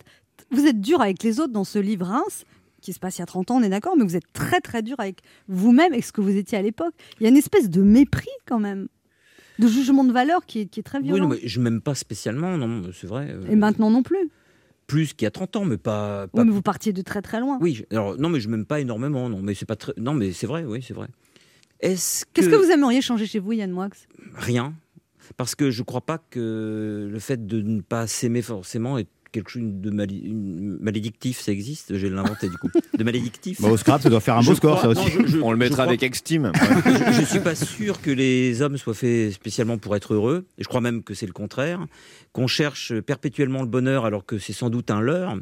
[0.49, 2.45] vous êtes dur avec les autres dans ce livre Reims,
[2.81, 4.61] qui se passe il y a 30 ans, on est d'accord, mais vous êtes très,
[4.61, 5.17] très dur avec
[5.49, 6.93] vous-même et ce que vous étiez à l'époque.
[7.19, 8.87] Il y a une espèce de mépris, quand même,
[9.59, 11.23] de jugement de valeur qui est, qui est très Oui, violent.
[11.27, 13.27] non, mais je m'aime pas spécialement, non, c'est vrai.
[13.29, 14.29] euh, Et maintenant non plus.
[14.87, 16.27] Plus qu'il y a 30 ans, mais pas.
[16.27, 17.57] pas- Oui, mais vous partiez de très, très loin.
[17.61, 19.93] Oui, alors non, mais je m'aime pas énormément, non, mais c'est pas très.
[19.97, 21.07] Non, mais c'est vrai, oui, c'est vrai.
[21.79, 22.29] Est-ce que...
[22.33, 23.89] Qu'est-ce que vous aimeriez changer chez vous, Yann Moix?
[24.35, 24.73] Rien,
[25.37, 29.49] parce que je crois pas que le fait de ne pas s'aimer forcément est quelque
[29.49, 32.69] chose de mali- une- malédictif, ça existe, je vais l'inventer du coup.
[32.97, 33.61] De malédictif?
[33.61, 35.17] bah, au scrap, ça doit faire un beau Je score, crois- ça aussi.
[35.17, 36.51] non, je- je- On le mettra avec Extime.
[37.13, 40.65] je ne suis pas sûr que les hommes soient faits spécialement pour être heureux, je
[40.65, 41.85] crois même que c'est le contraire,
[42.33, 45.37] qu'on cherche perpétuellement le bonheur alors que c'est sans doute un leurre,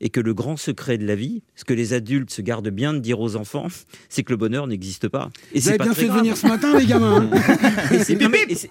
[0.00, 2.92] et que le grand secret de la vie, ce que les adultes se gardent bien
[2.94, 3.68] de dire aux enfants,
[4.08, 5.30] c'est que le bonheur n'existe pas.
[5.52, 6.20] Et Vous c'est avez pas bien très fait de grave.
[6.22, 7.28] venir ce matin, les gamins.
[7.32, 7.98] hein.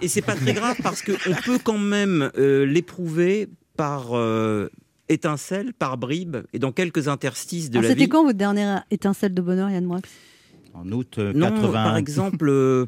[0.01, 3.47] Et c'est pas très grave parce qu'on peut quand même euh, l'éprouver
[3.77, 4.69] par euh,
[5.09, 8.09] étincelle, par bribes, et dans quelques interstices de Alors, la C'était vie.
[8.09, 9.99] quand votre dernière étincelle de bonheur, Yann Moix?
[10.73, 11.71] En août euh, Non, 80.
[11.73, 12.85] par exemple, euh,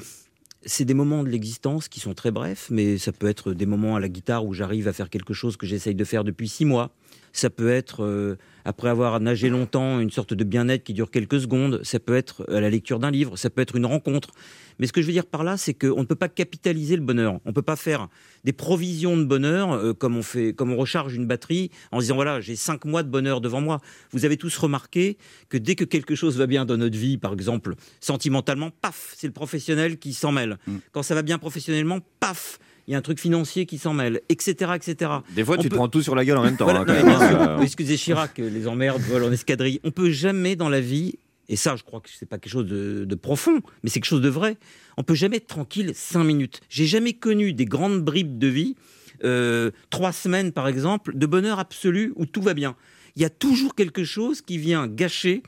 [0.64, 3.96] c'est des moments de l'existence qui sont très brefs, mais ça peut être des moments
[3.96, 6.64] à la guitare où j'arrive à faire quelque chose que j'essaye de faire depuis six
[6.64, 6.90] mois.
[7.34, 11.40] Ça peut être, euh, après avoir nagé longtemps, une sorte de bien-être qui dure quelques
[11.40, 11.80] secondes.
[11.82, 13.36] Ça peut être à la lecture d'un livre.
[13.36, 14.30] Ça peut être une rencontre.
[14.78, 17.02] Mais ce que je veux dire par là, c'est qu'on ne peut pas capitaliser le
[17.02, 17.40] bonheur.
[17.44, 18.08] On ne peut pas faire
[18.44, 22.04] des provisions de bonheur euh, comme on fait, comme on recharge une batterie en se
[22.04, 23.80] disant voilà, j'ai cinq mois de bonheur devant moi.
[24.12, 25.18] Vous avez tous remarqué
[25.48, 29.26] que dès que quelque chose va bien dans notre vie, par exemple, sentimentalement, paf, c'est
[29.26, 30.58] le professionnel qui s'en mêle.
[30.68, 30.76] Mm.
[30.92, 34.20] Quand ça va bien professionnellement, paf, il y a un truc financier qui s'en mêle,
[34.28, 35.10] etc., etc.
[35.34, 36.64] Des fois, On tu te prends tout sur la gueule en même temps.
[36.64, 37.60] Voilà, hein, non, même, hein.
[37.62, 39.80] Excusez Chirac, euh, les emmerdes volent en escadrille.
[39.84, 41.14] On peut jamais dans la vie,
[41.48, 44.06] et ça, je crois que c'est pas quelque chose de, de profond, mais c'est quelque
[44.06, 44.56] chose de vrai.
[44.96, 46.60] On peut jamais être tranquille cinq minutes.
[46.68, 48.76] J'ai jamais connu des grandes bribes de vie,
[49.24, 52.76] euh, trois semaines par exemple, de bonheur absolu où tout va bien.
[53.16, 55.42] Il y a toujours quelque chose qui vient gâcher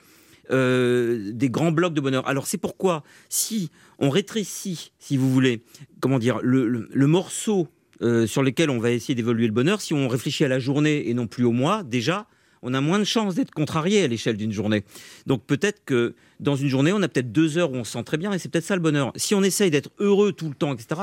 [0.51, 2.27] euh, des grands blocs de bonheur.
[2.29, 5.63] Alors c'est pourquoi si on rétrécit, si vous voulez,
[6.01, 7.69] comment dire, le, morceau
[8.03, 11.09] euh, sur lequel on va essayer d'évoluer le bonheur, si on réfléchit à la journée
[11.09, 12.27] et non plus au mois, déjà,
[12.63, 14.85] on a moins de chances d'être contrarié à l'échelle d'une journée.
[15.27, 18.05] Donc peut-être que dans une journée, on a peut-être deux heures où on se sent
[18.05, 19.13] très bien, et c'est peut-être ça le bonheur.
[19.17, 21.01] Si on essaye d'être heureux tout le temps, etc.,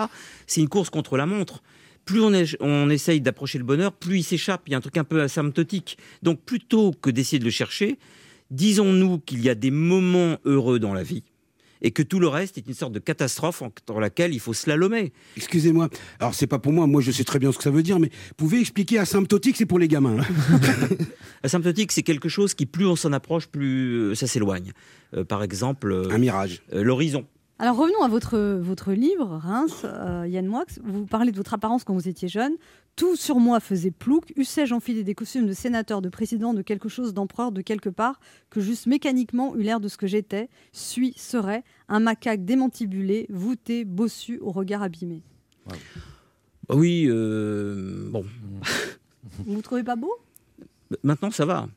[0.48, 1.64] c'est une course contre la montre.
[2.06, 4.64] Plus on, on essaye d'approcher le bonheur, plus il s'échappe.
[4.68, 5.98] Il y a un truc un peu asymptotique.
[6.22, 7.98] Donc plutôt que d'essayer de le chercher,
[8.54, 11.24] disons-nous qu'il y a des moments heureux dans la vie
[11.86, 15.12] et que tout le reste est une sorte de catastrophe entre laquelle il faut slalomer.
[15.36, 15.90] Excusez-moi.
[16.20, 16.88] Alors, c'est pas pour moi.
[16.88, 19.66] Moi, je sais très bien ce que ça veut dire, mais pouvez expliquer asymptotique, c'est
[19.66, 20.18] pour les gamins.
[20.20, 20.58] hein.
[21.44, 24.72] Asymptotique, c'est quelque chose qui, plus on s'en approche, plus euh, ça s'éloigne.
[25.14, 26.62] Euh, par exemple, Un mirage.
[26.72, 27.26] l'horizon.
[27.60, 30.66] Alors revenons à votre, votre livre, Reims, euh, Yann Moix.
[30.84, 32.54] Vous parlez de votre apparence quand vous étiez jeune.
[32.96, 34.34] Tout sur moi faisait plouc.
[34.38, 38.20] Eussé-je enfilé des costumes de sénateur, de président, de quelque chose d'empereur, de quelque part,
[38.52, 43.84] que juste mécaniquement eu l'air de ce que j'étais, suis, serais, un macaque démantibulé, voûté,
[43.84, 45.24] bossu, au regard abîmé.
[46.68, 48.24] Bah oui, euh, bon,
[49.46, 50.14] Vous vous trouvez pas beau?
[51.04, 51.68] Maintenant ça va.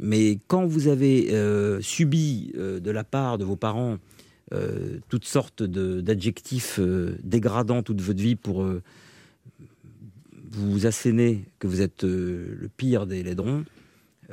[0.00, 3.98] Mais quand vous avez euh, subi euh, de la part de vos parents
[5.08, 6.78] toutes sortes d'adjectifs
[7.24, 8.64] dégradants toute votre vie pour
[10.56, 13.64] vous asséner que vous êtes euh, le pire des laidrons,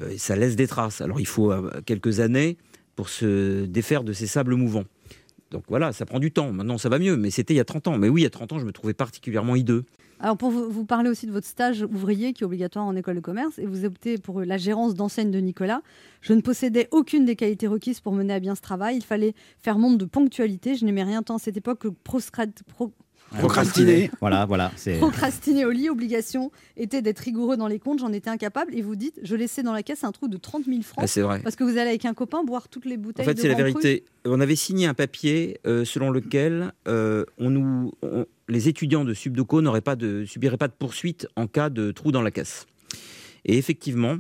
[0.02, 1.02] euh, ça laisse des traces.
[1.02, 2.58] Alors il faut euh, quelques années
[2.96, 4.86] pour se défaire de ces sables mouvants.
[5.52, 6.52] Donc voilà, ça prend du temps.
[6.54, 7.98] Maintenant, ça va mieux, mais c'était il y a 30 ans.
[7.98, 9.84] Mais oui, il y a 30 ans, je me trouvais particulièrement hideux.
[10.24, 13.22] Alors pour vous, parler aussi de votre stage ouvrier qui est obligatoire en école de
[13.22, 15.82] commerce et vous optez pour la gérance d'enseigne de Nicolas.
[16.22, 18.98] Je ne possédais aucune des qualités requises pour mener à bien ce travail.
[18.98, 20.76] Il fallait faire montre de ponctualité.
[20.76, 21.88] Je n'aimais rien tant à cette époque que
[23.38, 24.12] Procrastiner.
[24.20, 24.72] Voilà, voilà.
[25.00, 25.90] Procrastiner au lit.
[25.90, 28.00] Obligation était d'être rigoureux dans les comptes.
[28.00, 28.76] J'en étais incapable.
[28.76, 31.08] Et vous dites, je laissais dans la caisse un trou de 30 000 francs Ah,
[31.08, 31.40] c'est vrai.
[31.44, 33.26] parce que vous allez avec un copain boire toutes les En bouteilles.
[33.26, 33.64] fait, de c'est la Cru.
[33.64, 34.04] vérité.
[34.26, 39.14] On avait signé un papier euh, selon lequel euh, on nous, on- les étudiants de
[39.14, 42.66] Subdoco n'auraient pas de, subiraient pas de poursuite en cas de trou dans la caisse.
[43.46, 44.18] Et effectivement,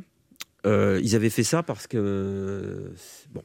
[0.66, 2.91] euh, ils avaient fait ça parce que
[3.34, 3.41] bon,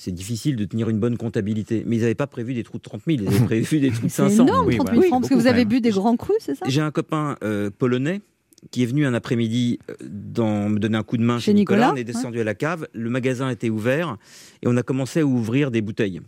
[0.00, 1.82] c'est difficile de tenir une bonne comptabilité.
[1.86, 4.06] Mais ils n'avaient pas prévu des trous de 30 000, ils avaient prévu des trous
[4.06, 4.46] de C'est 500.
[4.46, 6.38] énorme, Oui, 30 bah 000 oui, francs, parce que vous avez bu des grands crus,
[6.40, 6.64] c'est ça?
[6.68, 8.22] J'ai un copain euh, polonais
[8.70, 11.88] qui est venu un après-midi euh, me donner un coup de main Chez chez, Nicolas.
[11.88, 14.16] Nicolas, On est descendu à la cave, le magasin était ouvert
[14.62, 16.22] et on a commencé à ouvrir des bouteilles.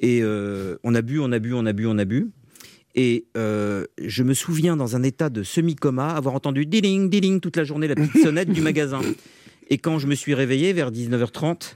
[0.00, 2.28] Et euh, on a bu, on a bu, on a bu, on a bu.
[2.94, 7.56] Et euh, je me souviens, dans un état de semi-coma, avoir entendu diling, diling toute
[7.56, 9.00] la journée, la petite sonnette du magasin.
[9.70, 11.74] Et quand je me suis réveillé vers 19h30,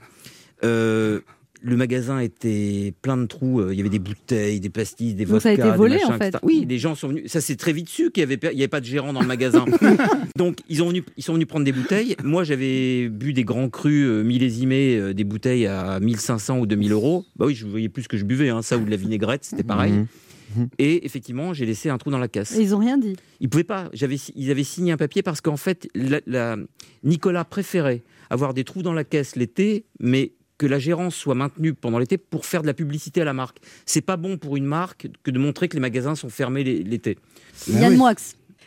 [0.63, 1.19] euh,
[1.65, 3.61] le magasin était plein de trous.
[3.61, 5.77] euh, Il y avait des bouteilles, des pastilles, des Donc ça a vodkas, été des
[5.77, 6.27] volé, machins, en fait.
[6.27, 6.39] etc.
[6.43, 7.31] Oui, les gens sont venus.
[7.31, 9.13] Ça s'est très vite su qu'il n'y avait, pas- il y avait pas de gérant
[9.13, 9.63] dans le magasin.
[10.35, 12.17] Donc ils, ont venu, ils sont venus prendre des bouteilles.
[12.23, 16.91] Moi, j'avais bu des grands crus euh, millésimés, euh, des bouteilles à 1500 ou 2000
[16.91, 17.25] euros.
[17.37, 19.45] Bah oui, je voyais plus ce que je buvais, hein, ça ou de la vinaigrette,
[19.45, 19.93] c'était pareil.
[19.93, 20.67] Mhm.
[20.79, 22.55] Et effectivement, j'ai laissé un trou dans la caisse.
[22.57, 23.15] Et ils ont rien dit.
[23.39, 23.89] Ils pouvaient pas.
[23.93, 26.57] J'avais, ils avaient signé un papier parce qu'en fait, la- la-
[27.03, 30.33] Nicolas préférait avoir des trous dans la caisse l'été, mais
[30.63, 33.57] que la gérance soit maintenue pendant l'été pour faire de la publicité à la marque.
[33.85, 36.83] C'est pas bon pour une marque que de montrer que les magasins sont fermés l'é-
[36.83, 37.17] l'été.
[37.67, 37.97] Yann oui.
[37.97, 38.13] Moix.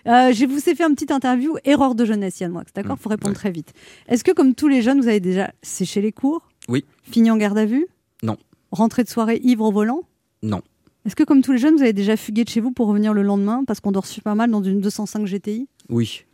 [0.06, 2.98] Euh, je vous ai fait une petite interview, erreur de jeunesse, Yann Moix, d'accord Mmh,
[2.98, 3.34] faut répondre ouais.
[3.34, 3.72] très vite.
[4.08, 6.84] Est-ce que, comme tous les jeunes, vous avez déjà séché les cours Oui.
[7.10, 7.86] Fini en garde à vue
[8.22, 8.36] Non.
[8.72, 10.02] Rentré de soirée ivre au volant
[10.42, 10.60] Non.
[11.06, 13.14] Est-ce que, comme tous les jeunes, vous avez déjà fugué de chez vous pour revenir
[13.14, 16.24] le lendemain parce qu'on dort super mal dans une 205 GTI Oui.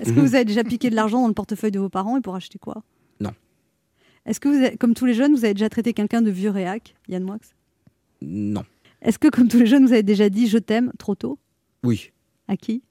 [0.00, 0.14] Est-ce Mmh.
[0.14, 2.36] que vous avez déjà piqué de l'argent dans le portefeuille de vos parents et pour
[2.36, 2.82] acheter quoi.
[4.26, 6.50] Est-ce que, vous avez- comme tous les jeunes, vous avez déjà traité quelqu'un de vieux
[6.50, 7.38] réac, Yann Moix?
[8.20, 8.64] Non.
[9.02, 11.38] Est-ce que, comme tous les jeunes, vous avez déjà dit je t'aime trop tôt?
[11.82, 12.12] Oui.
[12.48, 12.82] À qui?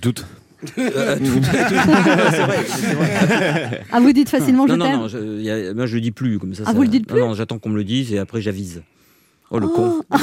[0.00, 0.24] Toutes.
[0.78, 3.82] Euh, tout- tout- c'est vrai, c'est vrai.
[3.90, 6.12] Ah, vous dites facilement je non, non, t'aime non, je, a- moi je le dis
[6.12, 6.62] plus comme ça.
[6.64, 8.40] Ah, ça- vous le dites plus Non, non, j'attends qu'on me le dise et après
[8.40, 8.84] j'avise.
[9.50, 9.70] Oh le Oh.
[9.70, 10.02] con.
[10.10, 10.18] Pour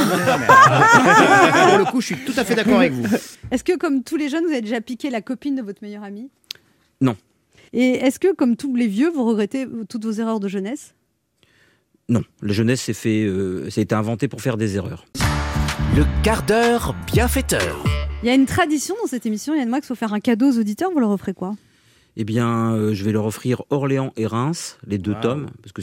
[1.78, 3.06] le coup, je suis tout à fait d'accord avec vous.
[3.52, 6.04] Est-ce que, comme tous les jeunes, vous avez déjà piqué la copine de votre meilleur
[6.04, 6.30] ami?
[7.02, 7.16] Non.
[7.74, 10.96] Et est-ce que, comme tous les vieux, vous regrettez toutes vos erreurs de jeunesse?
[12.08, 15.06] Non, la jeunesse s'est fait, euh, été inventé pour faire des erreurs.
[15.96, 17.84] Le quart d'heure bienfaiteur.
[18.24, 20.58] Il y a une tradition dans cette émission, Yann Max, faut faire un cadeau aux
[20.60, 21.56] auditeurs, vous leur offrez quoi?
[22.18, 25.22] Eh bien, euh, je vais leur offrir Orléans et Reims, les deux Wow.
[25.22, 25.82] tomes, parce que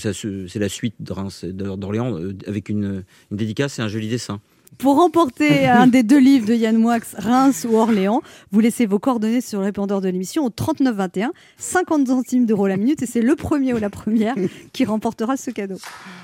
[0.49, 4.41] c'est la suite de Reims d'Orléans, euh, avec une, une dédicace et un joli dessin.
[4.79, 8.23] Pour remporter un des deux livres de Yann Moix, Reims ou Orléans,
[8.53, 12.77] vous laissez vos coordonnées sur le répondeur de l'émission au 3921, 50 centimes d'euros la
[12.77, 14.35] minute, et c'est le premier ou la première
[14.73, 15.77] qui remportera ce cadeau.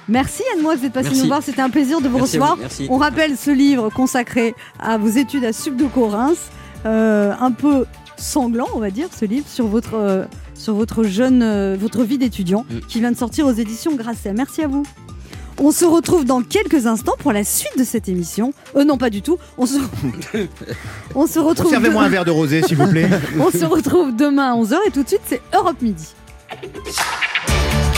[0.08, 1.22] Merci Yann Moix d'être passé Merci.
[1.22, 2.90] nous voir, c'était un plaisir de vous Merci à vous, recevoir.
[2.90, 6.50] On rappelle ce livre consacré à vos études à Subdoco Reims,
[6.84, 7.86] euh, un peu
[8.18, 10.24] sanglant, on va dire, ce livre sur votre, euh,
[10.54, 12.80] sur votre jeune, euh, votre vie d'étudiant, Mm.
[12.86, 14.32] qui vient de sortir aux éditions Grasset.
[14.32, 14.82] Merci à vous.
[15.58, 18.52] On se retrouve dans quelques instants pour la suite de cette émission.
[18.76, 19.38] Euh, non, pas du tout.
[19.58, 19.78] On se,
[21.14, 21.70] on se retrouve.
[21.70, 23.08] Servez-moi un verre de rosé, s'il vous plaît.
[23.38, 26.14] On se retrouve demain à 11h et tout de suite, c'est Europe Midi.
[26.50, 26.88] Europe
[27.88, 27.91] 1.